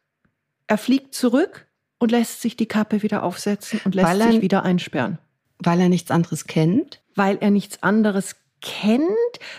[0.68, 1.71] Er fliegt zurück
[2.02, 5.20] und lässt sich die Kappe wieder aufsetzen und lässt er, sich wieder einsperren.
[5.60, 7.00] Weil er nichts anderes kennt?
[7.14, 9.06] Weil er nichts anderes kennt,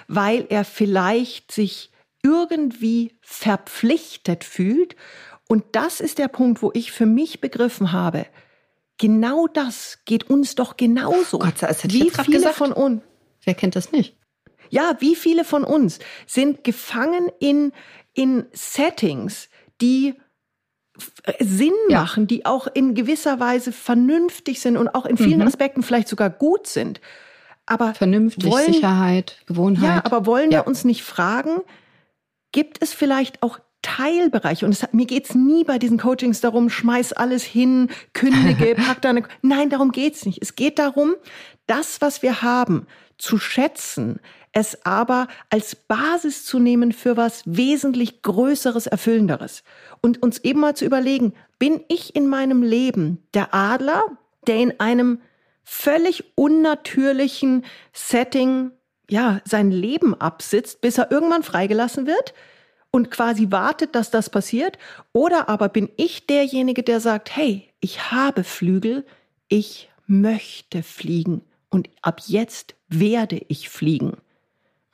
[0.09, 4.97] weil er vielleicht sich irgendwie verpflichtet fühlt.
[5.49, 8.27] Und das ist der Punkt, wo ich für mich begriffen habe,
[8.99, 11.37] genau das geht uns doch genauso.
[11.37, 12.57] Oh Gott, das hätte wie viele gesagt.
[12.57, 13.03] von uns.
[13.45, 14.17] Wer kennt das nicht?
[14.69, 17.73] Ja, wie viele von uns sind gefangen in,
[18.15, 19.49] in Settings,
[19.81, 20.15] die
[21.41, 25.47] Sinn machen, die auch in gewisser Weise vernünftig sind und auch in vielen mhm.
[25.47, 27.01] Aspekten vielleicht sogar gut sind.
[27.65, 29.85] Aber vernünftig, wollen, Sicherheit, Gewohnheit.
[29.85, 30.61] Ja, aber wollen ja.
[30.61, 31.61] wir uns nicht fragen,
[32.51, 34.67] gibt es vielleicht auch Teilbereiche?
[34.67, 39.23] Und es, mir geht's nie bei diesen Coachings darum, schmeiß alles hin, kündige, pack deine.
[39.43, 40.43] Nein, darum geht's nicht.
[40.43, 41.15] Es geht darum,
[41.67, 44.21] das, was wir haben, zu schätzen,
[44.53, 49.65] es aber als Basis zu nehmen für was wesentlich Größeres, Erfüllenderes
[50.01, 54.03] und uns eben mal zu überlegen, bin ich in meinem Leben der Adler,
[54.47, 55.21] der in einem
[55.65, 58.73] völlig unnatürlichen Setting
[59.09, 62.35] ja sein Leben absitzt, bis er irgendwann freigelassen wird
[62.91, 64.79] und quasi wartet, dass das passiert?
[65.13, 69.07] Oder aber bin ich derjenige, der sagt, hey, ich habe Flügel,
[69.49, 74.19] ich möchte fliegen und ab jetzt werde ich fliegen.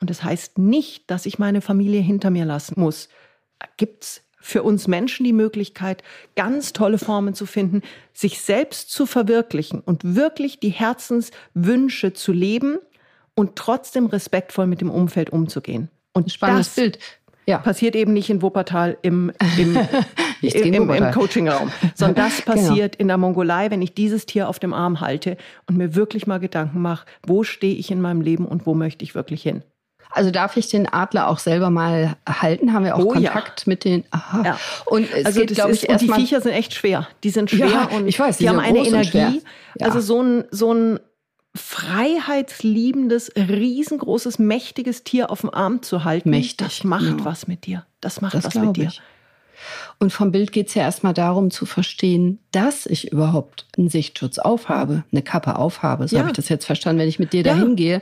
[0.01, 3.09] Und das heißt nicht, dass ich meine Familie hinter mir lassen muss.
[3.77, 6.01] Gibt's für uns Menschen die Möglichkeit,
[6.35, 7.81] ganz tolle Formen zu finden,
[8.13, 12.77] sich selbst zu verwirklichen und wirklich die Herzenswünsche zu leben
[13.35, 15.89] und trotzdem respektvoll mit dem Umfeld umzugehen.
[16.13, 16.99] Und spannendes das Bild.
[17.45, 17.57] Ja.
[17.57, 19.75] Passiert eben nicht in Wuppertal im, im,
[20.41, 22.55] im, im, im Coachingraum, sondern das genau.
[22.55, 23.01] passiert genau.
[23.01, 25.35] in der Mongolei, wenn ich dieses Tier auf dem Arm halte
[25.67, 29.03] und mir wirklich mal Gedanken mache, wo stehe ich in meinem Leben und wo möchte
[29.03, 29.63] ich wirklich hin.
[30.11, 32.73] Also darf ich den Adler auch selber mal halten?
[32.73, 33.63] Haben wir auch oh, Kontakt ja.
[33.67, 34.03] mit den?
[34.09, 34.43] Aha.
[34.43, 34.59] Ja.
[34.85, 37.07] Und es also geht, glaube ich, erst die Viecher sind echt schwer.
[37.23, 39.41] Die sind schwer ja, und ich weiß, die, die haben eine Energie.
[39.79, 40.99] Also so ein so ein
[41.55, 47.25] freiheitsliebendes, riesengroßes, mächtiges Tier auf dem Arm zu halten, Mächtig, das macht genau.
[47.25, 47.85] was mit dir.
[48.01, 48.87] Das macht das was mit dir.
[48.87, 49.01] Ich.
[49.99, 54.39] Und vom Bild geht es ja erstmal darum zu verstehen, dass ich überhaupt einen Sichtschutz
[54.39, 56.07] aufhabe, eine Kappe aufhabe.
[56.07, 56.21] So ja.
[56.21, 57.53] habe ich das jetzt verstanden, wenn ich mit dir ja.
[57.53, 58.01] dahin gehe.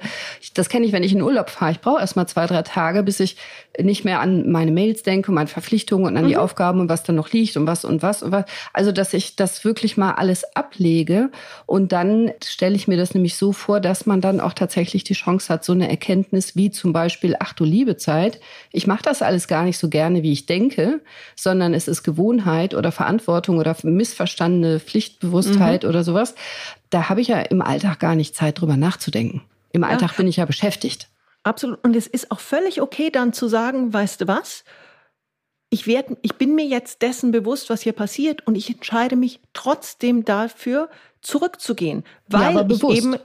[0.54, 1.72] Das kenne ich, wenn ich in Urlaub fahre.
[1.72, 3.36] Ich brauche erstmal zwei, drei Tage, bis ich
[3.80, 6.30] nicht mehr an meine Mails denke, meine Verpflichtungen und an mhm.
[6.30, 8.46] die Aufgaben und was da noch liegt und was und was und was.
[8.74, 11.30] Also, dass ich das wirklich mal alles ablege
[11.66, 15.14] und dann stelle ich mir das nämlich so vor, dass man dann auch tatsächlich die
[15.14, 18.40] Chance hat, so eine Erkenntnis wie zum Beispiel, ach du liebe Zeit,
[18.72, 21.02] ich mache das alles gar nicht so gerne, wie ich denke,
[21.36, 23.76] sondern es ist Gewohnheit oder Verantwortung oder
[24.38, 25.90] missverstandene Pflichtbewusstheit mhm.
[25.90, 26.36] oder sowas.
[26.90, 29.42] Da habe ich ja im Alltag gar nicht Zeit, drüber nachzudenken.
[29.72, 30.18] Im Alltag ja.
[30.18, 31.10] bin ich ja beschäftigt.
[31.44, 31.84] Absolut.
[31.84, 34.64] Und es ist auch völlig okay, dann zu sagen, weißt du was?
[35.70, 39.42] Ich, werd, ich bin mir jetzt dessen bewusst, was hier passiert, und ich entscheide mich
[39.54, 40.90] trotzdem dafür,
[41.22, 43.18] zurückzugehen, weil ja, ich eben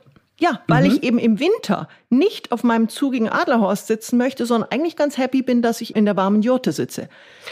[0.43, 0.91] ja, weil mhm.
[0.91, 5.41] ich eben im Winter nicht auf meinem zugigen Adlerhorst sitzen möchte, sondern eigentlich ganz happy
[5.41, 7.09] bin, dass ich in der warmen Jurte sitze.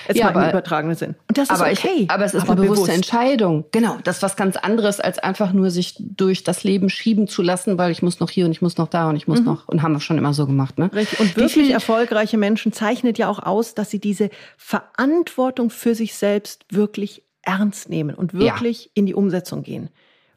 [0.09, 1.15] Jetzt ja, mal im übertragenen Sinn.
[1.29, 1.89] Und das ist aber okay.
[1.99, 2.97] Ich, aber es ist aber eine bewusste bewusst.
[2.97, 3.65] Entscheidung.
[3.71, 7.43] Genau, das ist was ganz anderes, als einfach nur sich durch das Leben schieben zu
[7.43, 9.47] lassen, weil ich muss noch hier und ich muss noch da und ich muss mhm.
[9.47, 9.69] noch.
[9.69, 10.77] Und haben wir schon immer so gemacht.
[10.77, 10.91] Ne?
[10.93, 11.21] Richtig.
[11.21, 16.17] Und wirklich viel, erfolgreiche Menschen zeichnet ja auch aus, dass sie diese Verantwortung für sich
[16.17, 18.91] selbst wirklich ernst nehmen und wirklich ja.
[18.95, 19.91] in die Umsetzung gehen.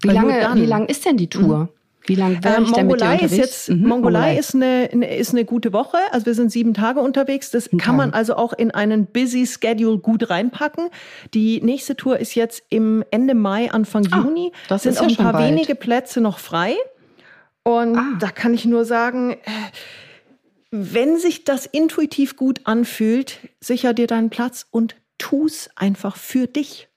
[0.04, 1.58] Wie lange, wie lang ist denn die Tour?
[1.58, 1.70] Mhm.
[2.06, 5.32] Wie lange war äh, ich Mongolei ist jetzt mhm, Mongolei, Mongolei, ist eine, eine ist
[5.32, 5.98] eine gute Woche.
[6.12, 7.52] Also wir sind sieben Tage unterwegs.
[7.52, 7.98] Das kann Tage.
[7.98, 10.90] man also auch in einen busy Schedule gut reinpacken.
[11.34, 14.52] Die nächste Tour ist jetzt im Ende Mai, Anfang ah, Juni.
[14.68, 15.52] Das sind auch ein paar bald.
[15.52, 16.76] wenige Plätze noch frei.
[17.64, 18.18] Und ah.
[18.20, 19.38] da kann ich nur sagen, äh,
[20.72, 26.90] wenn sich das intuitiv gut anfühlt, sicher dir deinen Platz und tu's einfach für dich.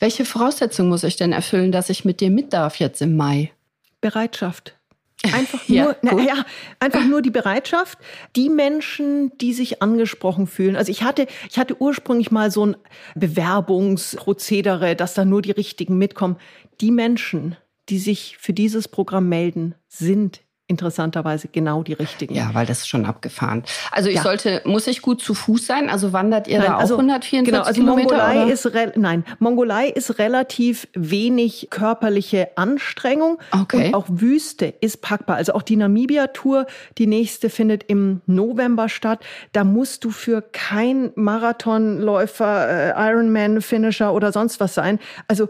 [0.00, 3.52] Welche Voraussetzungen muss ich denn erfüllen, dass ich mit dir mit darf jetzt im Mai?
[4.00, 4.76] Bereitschaft.
[5.34, 6.46] Einfach nur, ja, na, ja,
[6.78, 7.98] einfach nur die Bereitschaft,
[8.36, 10.76] die Menschen, die sich angesprochen fühlen.
[10.76, 12.76] Also ich hatte, ich hatte ursprünglich mal so ein
[13.16, 16.38] Bewerbungsprozedere, dass da nur die Richtigen mitkommen.
[16.80, 17.58] Die Menschen,
[17.90, 22.34] die sich für dieses Programm melden, sind interessanterweise genau die richtigen.
[22.34, 23.64] Ja, weil das ist schon abgefahren.
[23.90, 24.22] Also ich ja.
[24.22, 25.90] sollte, muss ich gut zu Fuß sein?
[25.90, 28.16] Also wandert ihr nein, da auch also, 144 genau, also Kilometer?
[28.16, 28.52] Mongolei oder?
[28.52, 33.88] ist nein, Mongolei ist relativ wenig körperliche Anstrengung okay.
[33.88, 35.36] und auch Wüste ist packbar.
[35.36, 39.20] Also auch die Namibia-Tour, die nächste findet im November statt.
[39.52, 45.00] Da musst du für kein Marathonläufer, äh, Ironman-Finisher oder sonst was sein.
[45.26, 45.48] Also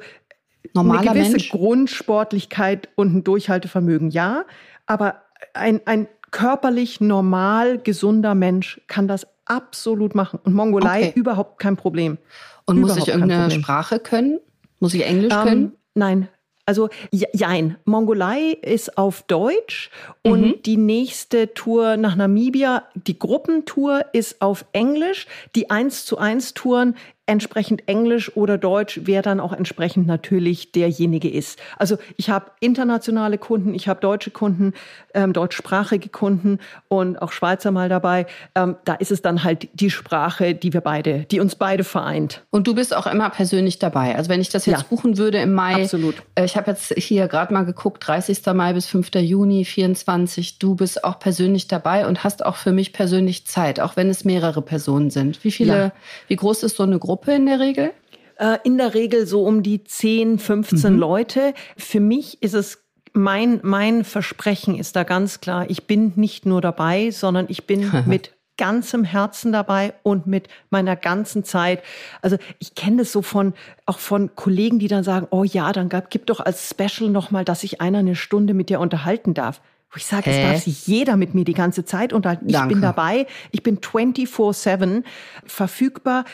[0.75, 1.51] Normaler eine gewisse Mensch.
[1.51, 4.45] Grundsportlichkeit und ein Durchhaltevermögen, ja.
[4.91, 5.23] Aber
[5.55, 10.41] ein, ein körperlich normal gesunder Mensch kann das absolut machen.
[10.43, 11.13] Und Mongolei okay.
[11.15, 12.19] überhaupt kein Problem.
[12.67, 14.41] Und überhaupt muss ich irgendeine Sprache können?
[14.81, 15.73] Muss ich Englisch ähm, können?
[15.95, 16.29] Nein,
[16.67, 17.77] also jein.
[17.85, 19.91] Mongolei ist auf Deutsch
[20.23, 20.63] und mhm.
[20.65, 25.27] die nächste Tour nach Namibia, die Gruppentour ist auf Englisch.
[25.55, 26.97] Die 1 zu 1 Touren
[27.31, 31.61] entsprechend Englisch oder Deutsch, wer dann auch entsprechend natürlich derjenige ist.
[31.79, 34.73] Also ich habe internationale Kunden, ich habe deutsche Kunden,
[35.15, 38.27] ähm, deutschsprachige Kunden und auch Schweizer mal dabei.
[38.57, 42.43] Ähm, da ist es dann halt die Sprache, die wir beide, die uns beide vereint.
[42.51, 44.17] Und du bist auch immer persönlich dabei.
[44.17, 46.17] Also wenn ich das jetzt ja, buchen würde im Mai, absolut.
[46.35, 48.45] Äh, ich habe jetzt hier gerade mal geguckt, 30.
[48.55, 49.15] Mai bis 5.
[49.15, 50.59] Juni 24.
[50.59, 54.25] Du bist auch persönlich dabei und hast auch für mich persönlich Zeit, auch wenn es
[54.25, 55.45] mehrere Personen sind.
[55.45, 55.93] Wie viele, ja.
[56.27, 57.20] wie groß ist so eine Gruppe?
[57.21, 57.93] Gruppe in der Regel?
[58.39, 60.99] Äh, in der Regel so um die 10, 15 mhm.
[60.99, 61.55] Leute.
[61.77, 65.69] Für mich ist es mein, mein Versprechen ist da ganz klar.
[65.69, 70.97] Ich bin nicht nur dabei, sondern ich bin mit ganzem Herzen dabei und mit meiner
[70.97, 71.83] ganzen Zeit.
[72.23, 73.55] Also ich kenne das so von
[73.87, 77.45] auch von Kollegen, die dann sagen, oh ja, dann gab, gib doch als Special nochmal,
[77.45, 79.61] dass sich einer eine Stunde mit dir unterhalten darf.
[79.91, 82.47] Wo ich sage, es darf sich jeder mit mir die ganze Zeit unterhalten.
[82.47, 82.75] Ich Danke.
[82.75, 85.03] bin dabei, ich bin 24-7
[85.45, 86.25] verfügbar.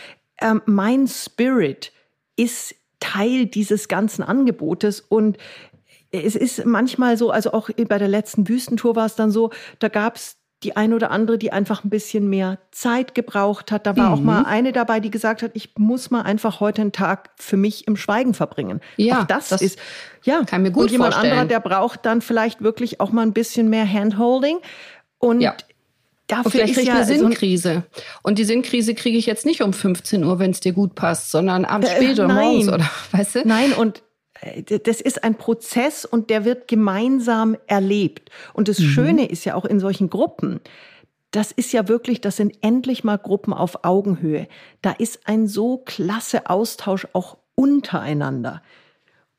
[0.41, 1.93] Ähm, mein Spirit
[2.37, 5.39] ist Teil dieses ganzen Angebotes und
[6.11, 9.89] es ist manchmal so, also auch bei der letzten Wüstentour war es dann so, da
[9.89, 13.87] gab es die ein oder andere, die einfach ein bisschen mehr Zeit gebraucht hat.
[13.87, 14.15] Da war mhm.
[14.15, 17.59] auch mal eine dabei, die gesagt hat, ich muss mal einfach heute einen Tag für
[17.59, 18.81] mich im Schweigen verbringen.
[18.97, 19.79] Ja, auch das, das ist
[20.25, 21.39] ja kann mir gut und jemand vorstellen.
[21.39, 24.59] anderer, der braucht dann vielleicht wirklich auch mal ein bisschen mehr Handholding
[25.19, 25.55] und ja.
[26.27, 27.85] Dafür und vielleicht kriege ich ja eine Sinnkrise.
[28.23, 31.31] Und die Sinnkrise kriege ich jetzt nicht um 15 Uhr, wenn es dir gut passt,
[31.31, 33.43] sondern abends äh, spät oder morgens oder weißt du?
[33.47, 34.03] Nein, und
[34.41, 38.31] äh, das ist ein Prozess und der wird gemeinsam erlebt.
[38.55, 38.89] Und das mhm.
[38.89, 40.61] Schöne ist ja auch in solchen Gruppen,
[41.31, 44.49] das ist ja wirklich, das sind endlich mal Gruppen auf Augenhöhe.
[44.81, 48.63] Da ist ein so klasse Austausch auch untereinander.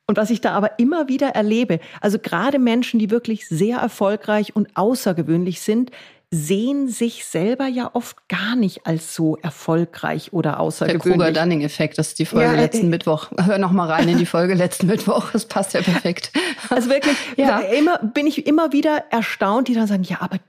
[0.05, 4.55] Und was ich da aber immer wieder erlebe, also gerade Menschen, die wirklich sehr erfolgreich
[4.55, 5.91] und außergewöhnlich sind,
[6.29, 11.03] sehen sich selber ja oft gar nicht als so erfolgreich oder außergewöhnlich.
[11.03, 13.31] Der Kruger-Dunning-Effekt, das ist die Folge ja, letzten äh, Mittwoch.
[13.37, 16.31] Hör noch mal rein in die Folge letzten Mittwoch, das passt ja perfekt.
[16.69, 17.59] Also wirklich, ja.
[17.59, 20.39] immer, bin ich immer wieder erstaunt, die dann sagen, ja, aber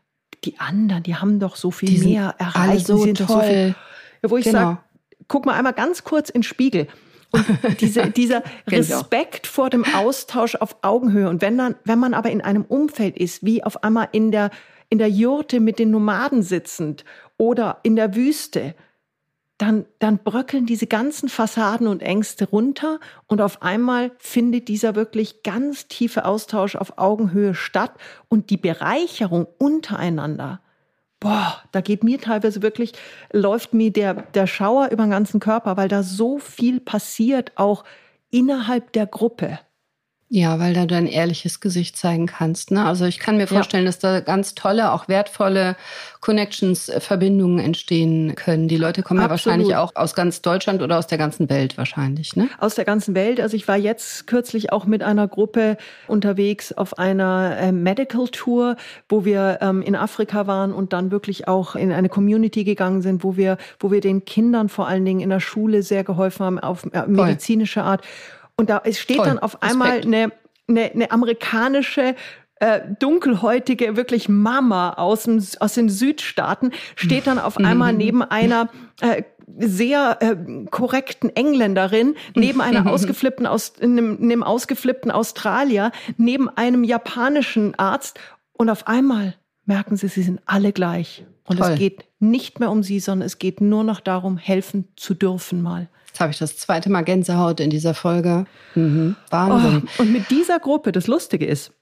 [0.45, 2.87] die anderen, die haben doch so viel die mehr erreicht.
[2.87, 3.27] So toll.
[3.27, 3.75] So viel,
[4.23, 4.59] ja, wo ich genau.
[4.59, 4.79] sage,
[5.29, 6.89] guck mal einmal ganz kurz in den Spiegel.
[7.31, 7.47] Und
[7.81, 11.29] diese, dieser Respekt vor dem Austausch auf Augenhöhe.
[11.29, 14.51] Und wenn dann, wenn man aber in einem Umfeld ist, wie auf einmal in der
[14.91, 17.05] in der Jurte mit den Nomaden sitzend
[17.37, 18.75] oder in der Wüste,
[19.59, 25.43] dann, dann bröckeln diese ganzen Fassaden und Ängste runter und auf einmal findet dieser wirklich
[25.43, 27.93] ganz tiefe Austausch auf Augenhöhe statt
[28.29, 30.61] und die Bereicherung untereinander.
[31.19, 32.93] Boah, da geht mir teilweise wirklich,
[33.33, 37.83] läuft mir der, der Schauer über den ganzen Körper, weil da so viel passiert, auch
[38.31, 39.59] innerhalb der Gruppe.
[40.31, 42.71] Ja, weil da du ein ehrliches Gesicht zeigen kannst.
[42.71, 42.85] Ne?
[42.85, 43.89] Also ich kann mir vorstellen, ja.
[43.89, 45.75] dass da ganz tolle, auch wertvolle
[46.21, 48.69] Connections, äh, Verbindungen entstehen können.
[48.69, 49.31] Die Leute kommen Absolut.
[49.31, 52.37] ja wahrscheinlich auch aus ganz Deutschland oder aus der ganzen Welt wahrscheinlich.
[52.37, 52.49] Ne?
[52.59, 53.41] Aus der ganzen Welt.
[53.41, 58.77] Also ich war jetzt kürzlich auch mit einer Gruppe unterwegs auf einer äh, Medical Tour,
[59.09, 63.25] wo wir ähm, in Afrika waren und dann wirklich auch in eine Community gegangen sind,
[63.25, 66.59] wo wir, wo wir den Kindern vor allen Dingen in der Schule sehr geholfen haben
[66.59, 68.03] auf äh, medizinische Art.
[68.59, 69.27] Und da es steht Toll.
[69.27, 70.33] dann auf einmal eine,
[70.69, 72.15] eine, eine amerikanische
[72.57, 78.69] äh, dunkelhäutige, wirklich Mama aus, dem, aus den Südstaaten, steht dann auf einmal neben einer
[79.01, 79.23] äh,
[79.59, 80.37] sehr äh,
[80.71, 88.19] korrekten Engländerin, neben einer ausgeflippten aus, einem, einem ausgeflippten Australier, neben einem japanischen Arzt
[88.53, 91.25] und auf einmal merken sie, sie sind alle gleich.
[91.49, 91.73] Und Toll.
[91.73, 95.63] es geht nicht mehr um sie, sondern es geht nur noch darum, helfen zu dürfen
[95.63, 95.89] mal.
[96.09, 98.45] Jetzt habe ich das zweite Mal Gänsehaut in dieser Folge.
[98.75, 99.17] Mhm.
[99.31, 99.89] Wahnsinn.
[99.99, 101.73] Oh, und mit dieser Gruppe, das Lustige ist,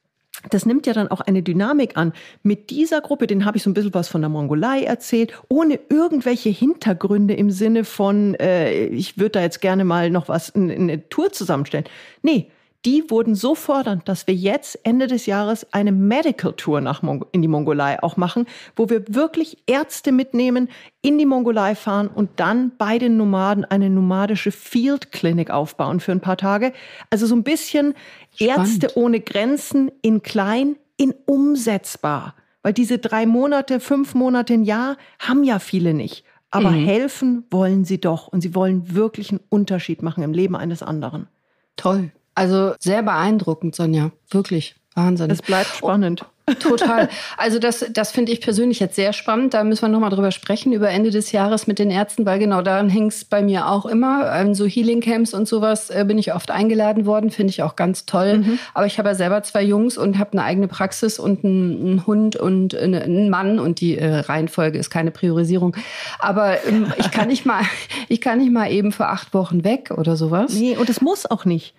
[0.50, 2.12] das nimmt ja dann auch eine Dynamik an.
[2.42, 5.81] Mit dieser Gruppe, den habe ich so ein bisschen was von der Mongolei erzählt, ohne
[5.88, 10.74] irgendwelche Hintergründe im Sinne von, äh, ich würde da jetzt gerne mal noch was, eine,
[10.74, 11.87] eine Tour zusammenstellen.
[12.22, 12.50] Nee,
[12.84, 17.26] die wurden so fordernd, dass wir jetzt Ende des Jahres eine Medical Tour nach Mong
[17.32, 20.68] in die Mongolei auch machen, wo wir wirklich Ärzte mitnehmen,
[21.02, 26.12] in die Mongolei fahren und dann bei den Nomaden eine nomadische Field Clinic aufbauen für
[26.12, 26.72] ein paar Tage.
[27.10, 27.94] Also so ein bisschen
[28.34, 28.58] Spannend.
[28.58, 32.34] Ärzte ohne Grenzen in klein, in umsetzbar.
[32.62, 36.24] Weil diese drei Monate, fünf Monate, ein Jahr haben ja viele nicht.
[36.50, 36.84] Aber mhm.
[36.84, 41.28] helfen wollen sie doch und sie wollen wirklich einen Unterschied machen im Leben eines anderen.
[41.76, 42.12] Toll.
[42.37, 44.12] Also sehr beeindruckend, Sonja.
[44.31, 44.77] Wirklich.
[44.94, 45.31] Wahnsinn.
[45.31, 46.25] Es bleibt spannend.
[46.61, 47.09] Total.
[47.37, 49.53] Also das, das finde ich persönlich jetzt sehr spannend.
[49.53, 52.62] Da müssen wir nochmal drüber sprechen, über Ende des Jahres mit den Ärzten, weil genau
[52.62, 54.33] daran hängt es bei mir auch immer.
[54.33, 57.75] Ähm, so Healing Camps und sowas äh, bin ich oft eingeladen worden, finde ich auch
[57.75, 58.38] ganz toll.
[58.38, 58.59] Mhm.
[58.75, 62.07] Aber ich habe ja selber zwei Jungs und habe eine eigene Praxis und einen, einen
[62.07, 65.75] Hund und einen Mann und die äh, Reihenfolge ist keine Priorisierung.
[66.20, 67.62] Aber ähm, ich kann nicht mal,
[68.09, 70.55] ich kann nicht mal eben für acht Wochen weg oder sowas.
[70.55, 71.75] Nee, und es muss auch nicht.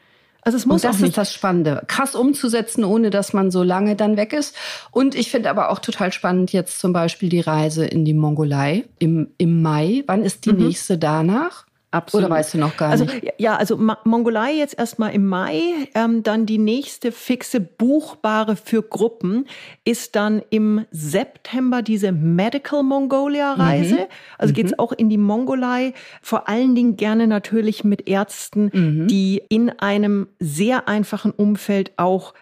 [0.47, 1.10] Also es muss und das auch nicht.
[1.10, 1.83] ist das Spannende.
[1.88, 4.55] Krass umzusetzen, ohne dass man so lange dann weg ist.
[4.91, 8.86] Und ich finde aber auch total spannend jetzt zum Beispiel die Reise in die Mongolei
[8.97, 10.05] im, im Mai.
[10.07, 10.67] Wann ist die mhm.
[10.67, 11.65] nächste danach?
[11.91, 12.26] Absolut.
[12.26, 13.34] Oder weißt du noch gar also, nicht?
[13.38, 15.62] Ja, also Mongolei jetzt erstmal im Mai.
[15.95, 19.45] Ähm, dann die nächste fixe buchbare für Gruppen
[19.86, 23.95] ist dann im September diese Medical Mongolia Reise.
[23.95, 24.05] Mhm.
[24.38, 24.55] Also mhm.
[24.55, 25.93] geht's auch in die Mongolei.
[26.22, 29.07] Vor allen Dingen gerne natürlich mit Ärzten, mhm.
[29.07, 32.34] die in einem sehr einfachen Umfeld auch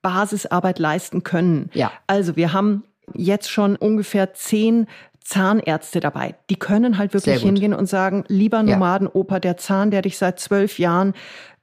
[0.00, 1.70] Basisarbeit leisten können.
[1.74, 1.92] Ja.
[2.06, 4.86] Also wir haben jetzt schon ungefähr zehn
[5.24, 6.34] Zahnärzte dabei.
[6.50, 10.78] Die können halt wirklich hingehen und sagen, lieber Nomadenoper, der Zahn, der dich seit zwölf
[10.78, 11.14] Jahren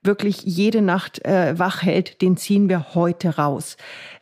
[0.03, 3.77] wirklich jede Nacht äh, wach hält, den ziehen wir heute raus.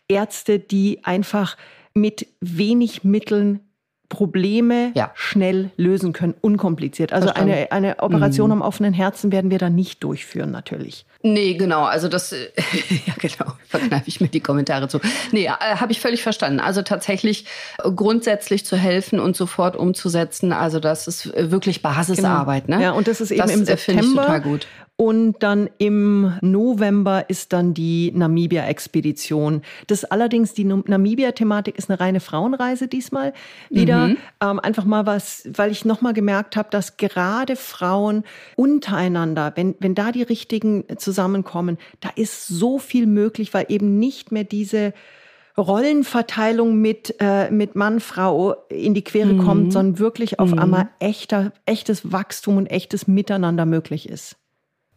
[0.09, 1.55] Ärzte, die einfach
[1.93, 3.61] mit wenig Mitteln
[4.09, 5.11] Probleme ja.
[5.13, 7.13] schnell lösen können, unkompliziert.
[7.13, 8.53] Also eine, eine Operation mhm.
[8.53, 11.05] am offenen Herzen werden wir da nicht durchführen, natürlich.
[11.21, 11.83] Nee, genau.
[11.83, 12.31] Also das,
[13.05, 14.99] ja genau, verkneife ich mir die Kommentare zu.
[15.31, 16.59] Nee, äh, habe ich völlig verstanden.
[16.59, 17.45] Also tatsächlich
[17.77, 20.53] grundsätzlich zu helfen und sofort umzusetzen.
[20.53, 22.67] Also das ist wirklich Basisarbeit.
[22.67, 22.77] Genau.
[22.77, 22.83] Ne?
[22.83, 24.01] Ja, und das ist eben das im September.
[24.01, 24.67] Ich total gut.
[24.99, 29.61] Und dann im November ist dann die Namibia-Expedition.
[29.87, 33.31] Das allerdings, die Namibia-Thematik ist eine reine Frauenreise diesmal.
[33.69, 34.17] Wieder mhm.
[34.43, 38.25] ähm, einfach mal was, weil ich nochmal gemerkt habe, dass gerade Frauen
[38.57, 44.31] untereinander, wenn, wenn da die richtigen zusammenkommen, da ist so viel möglich, weil eben nicht
[44.31, 44.93] mehr diese
[45.57, 49.43] Rollenverteilung mit, äh, mit Mann, Frau in die Quere mhm.
[49.43, 50.59] kommt, sondern wirklich auf mhm.
[50.59, 54.37] einmal echter, echtes Wachstum und echtes Miteinander möglich ist.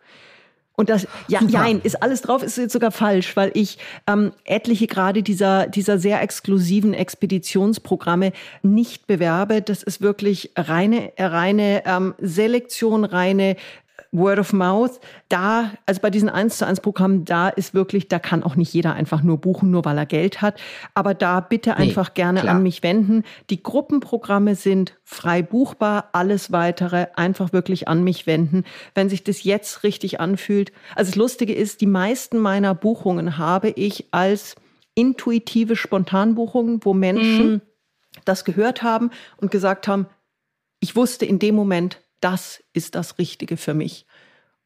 [0.75, 1.59] Und das, ja, Super.
[1.59, 5.99] nein, ist alles drauf, ist jetzt sogar falsch, weil ich ähm, etliche gerade dieser, dieser
[5.99, 8.31] sehr exklusiven Expeditionsprogramme
[8.63, 9.61] nicht bewerbe.
[9.61, 13.55] Das ist wirklich reine, reine ähm, Selektion, reine
[14.13, 18.19] Word of Mouth, da, also bei diesen 1 zu 1 Programmen, da ist wirklich, da
[18.19, 20.59] kann auch nicht jeder einfach nur buchen, nur weil er Geld hat.
[20.93, 22.55] Aber da bitte einfach nee, gerne klar.
[22.55, 23.23] an mich wenden.
[23.49, 26.09] Die Gruppenprogramme sind frei buchbar.
[26.13, 28.63] Alles weitere einfach wirklich an mich wenden.
[28.93, 30.71] Wenn sich das jetzt richtig anfühlt.
[30.95, 34.55] Also das Lustige ist, die meisten meiner Buchungen habe ich als
[34.95, 37.61] intuitive Spontanbuchungen, wo Menschen mhm.
[38.25, 40.05] das gehört haben und gesagt haben,
[40.79, 44.05] ich wusste in dem Moment, das ist das Richtige für mich.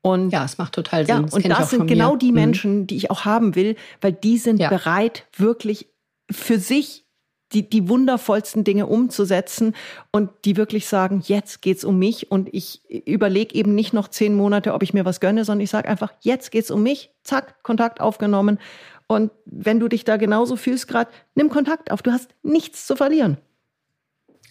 [0.01, 1.15] Und ja, es macht total Sinn.
[1.15, 2.35] Ja, das und das sind genau die mhm.
[2.35, 4.69] Menschen, die ich auch haben will, weil die sind ja.
[4.69, 5.87] bereit, wirklich
[6.29, 7.05] für sich
[7.53, 9.73] die, die wundervollsten Dinge umzusetzen
[10.11, 14.35] und die wirklich sagen, jetzt geht's um mich und ich überlege eben nicht noch zehn
[14.35, 17.63] Monate, ob ich mir was gönne, sondern ich sage einfach, jetzt geht's um mich, zack,
[17.63, 18.59] Kontakt aufgenommen.
[19.07, 22.01] Und wenn du dich da genauso fühlst gerade, nimm Kontakt auf.
[22.01, 23.37] Du hast nichts zu verlieren.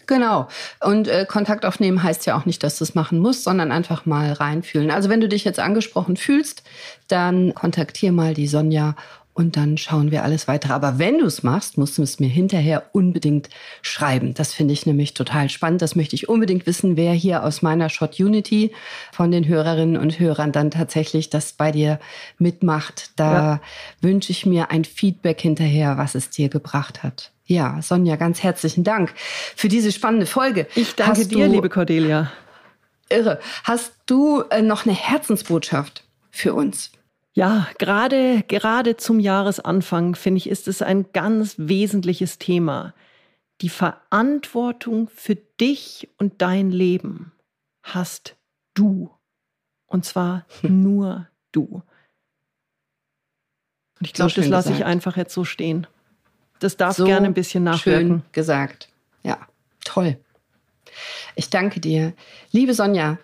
[0.07, 0.49] Genau.
[0.81, 4.07] Und äh, Kontakt aufnehmen heißt ja auch nicht, dass du es machen musst, sondern einfach
[4.07, 4.91] mal reinfühlen.
[4.91, 6.63] Also wenn du dich jetzt angesprochen fühlst,
[7.09, 8.95] dann kontaktier mal die Sonja
[9.37, 10.71] und dann schauen wir alles weiter.
[10.75, 13.51] Aber wenn du es machst, musst du es mir hinterher unbedingt
[13.83, 14.33] schreiben.
[14.33, 15.83] Das finde ich nämlich total spannend.
[15.83, 18.73] Das möchte ich unbedingt wissen, wer hier aus meiner Shot Unity
[19.13, 22.01] von den Hörerinnen und Hörern dann tatsächlich das bei dir
[22.39, 23.11] mitmacht.
[23.17, 23.61] Da ja.
[24.01, 27.33] wünsche ich mir ein Feedback hinterher, was es dir gebracht hat.
[27.47, 29.15] Ja, Sonja, ganz herzlichen Dank
[29.55, 30.67] für diese spannende Folge.
[30.75, 32.33] Ich danke Hast dir, liebe Cordelia.
[33.09, 33.39] Irre.
[33.63, 36.91] Hast du äh, noch eine Herzensbotschaft für uns?
[37.35, 42.95] Ja, gerade, gerade zum Jahresanfang, finde ich, ist es ein ganz wesentliches Thema.
[43.61, 47.33] Die Verantwortung für dich und dein Leben
[47.83, 48.37] hast
[48.75, 49.11] du.
[49.87, 51.83] Und zwar nur du.
[54.01, 55.87] Und ich glaube, so das lasse ich einfach jetzt so stehen.
[56.59, 58.09] Das darf so gerne ein bisschen nachwirken.
[58.09, 58.89] Schön gesagt.
[59.23, 59.39] Ja,
[59.85, 60.17] toll.
[61.35, 62.15] Ich danke dir.
[62.53, 63.19] Liebe Sonja,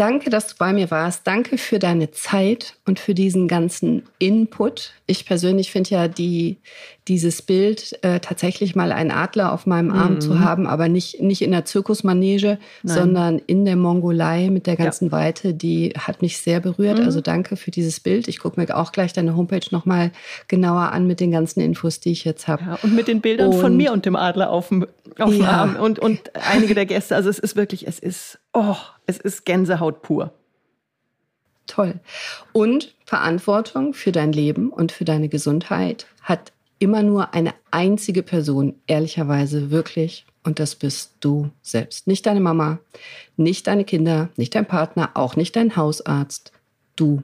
[0.00, 1.26] Danke, dass du bei mir warst.
[1.26, 4.94] Danke für deine Zeit und für diesen ganzen Input.
[5.06, 6.56] Ich persönlich finde ja die,
[7.10, 10.20] dieses Bild, äh, tatsächlich mal einen Adler auf meinem Arm mhm.
[10.20, 12.96] zu haben, aber nicht, nicht in der Zirkusmanege, Nein.
[12.96, 15.12] sondern in der Mongolei mit der ganzen ja.
[15.12, 17.00] Weite, die hat mich sehr berührt.
[17.00, 17.04] Mhm.
[17.04, 18.28] Also danke für dieses Bild.
[18.28, 20.12] Ich gucke mir auch gleich deine Homepage nochmal
[20.46, 22.62] genauer an mit den ganzen Infos, die ich jetzt habe.
[22.62, 24.86] Ja, und mit den Bildern und, von mir und dem Adler auf dem,
[25.18, 25.48] auf dem ja.
[25.48, 27.16] Arm und, und einige der Gäste.
[27.16, 30.32] Also es ist wirklich, es ist, oh, es ist Gänsehaut pur.
[31.66, 31.98] Toll.
[32.52, 38.74] Und Verantwortung für dein Leben und für deine Gesundheit hat immer nur eine einzige Person,
[38.88, 42.06] ehrlicherweise wirklich, und das bist du selbst.
[42.06, 42.80] Nicht deine Mama,
[43.36, 46.52] nicht deine Kinder, nicht dein Partner, auch nicht dein Hausarzt.
[46.96, 47.22] Du.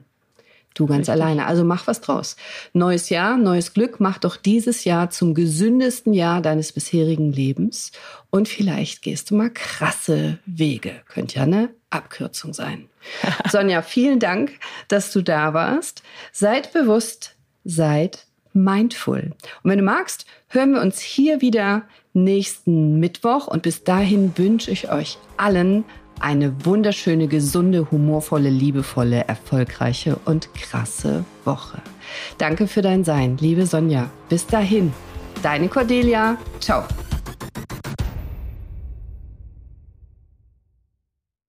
[0.75, 1.23] Du ganz Richtig.
[1.23, 1.47] alleine.
[1.47, 2.35] Also mach was draus.
[2.73, 3.99] Neues Jahr, neues Glück.
[3.99, 7.91] Mach doch dieses Jahr zum gesündesten Jahr deines bisherigen Lebens.
[8.29, 11.01] Und vielleicht gehst du mal krasse Wege.
[11.07, 12.89] Könnte ja eine Abkürzung sein.
[13.49, 14.51] Sonja, vielen Dank,
[14.87, 16.03] dass du da warst.
[16.31, 19.33] Seid bewusst, seid mindful.
[19.63, 21.83] Und wenn du magst, hören wir uns hier wieder
[22.13, 23.47] nächsten Mittwoch.
[23.47, 25.85] Und bis dahin wünsche ich euch allen
[26.19, 31.79] eine wunderschöne, gesunde, humorvolle, liebevolle, erfolgreiche und krasse Woche.
[32.37, 34.09] Danke für dein Sein, liebe Sonja.
[34.29, 34.91] Bis dahin,
[35.43, 36.37] deine Cordelia.
[36.59, 36.83] Ciao.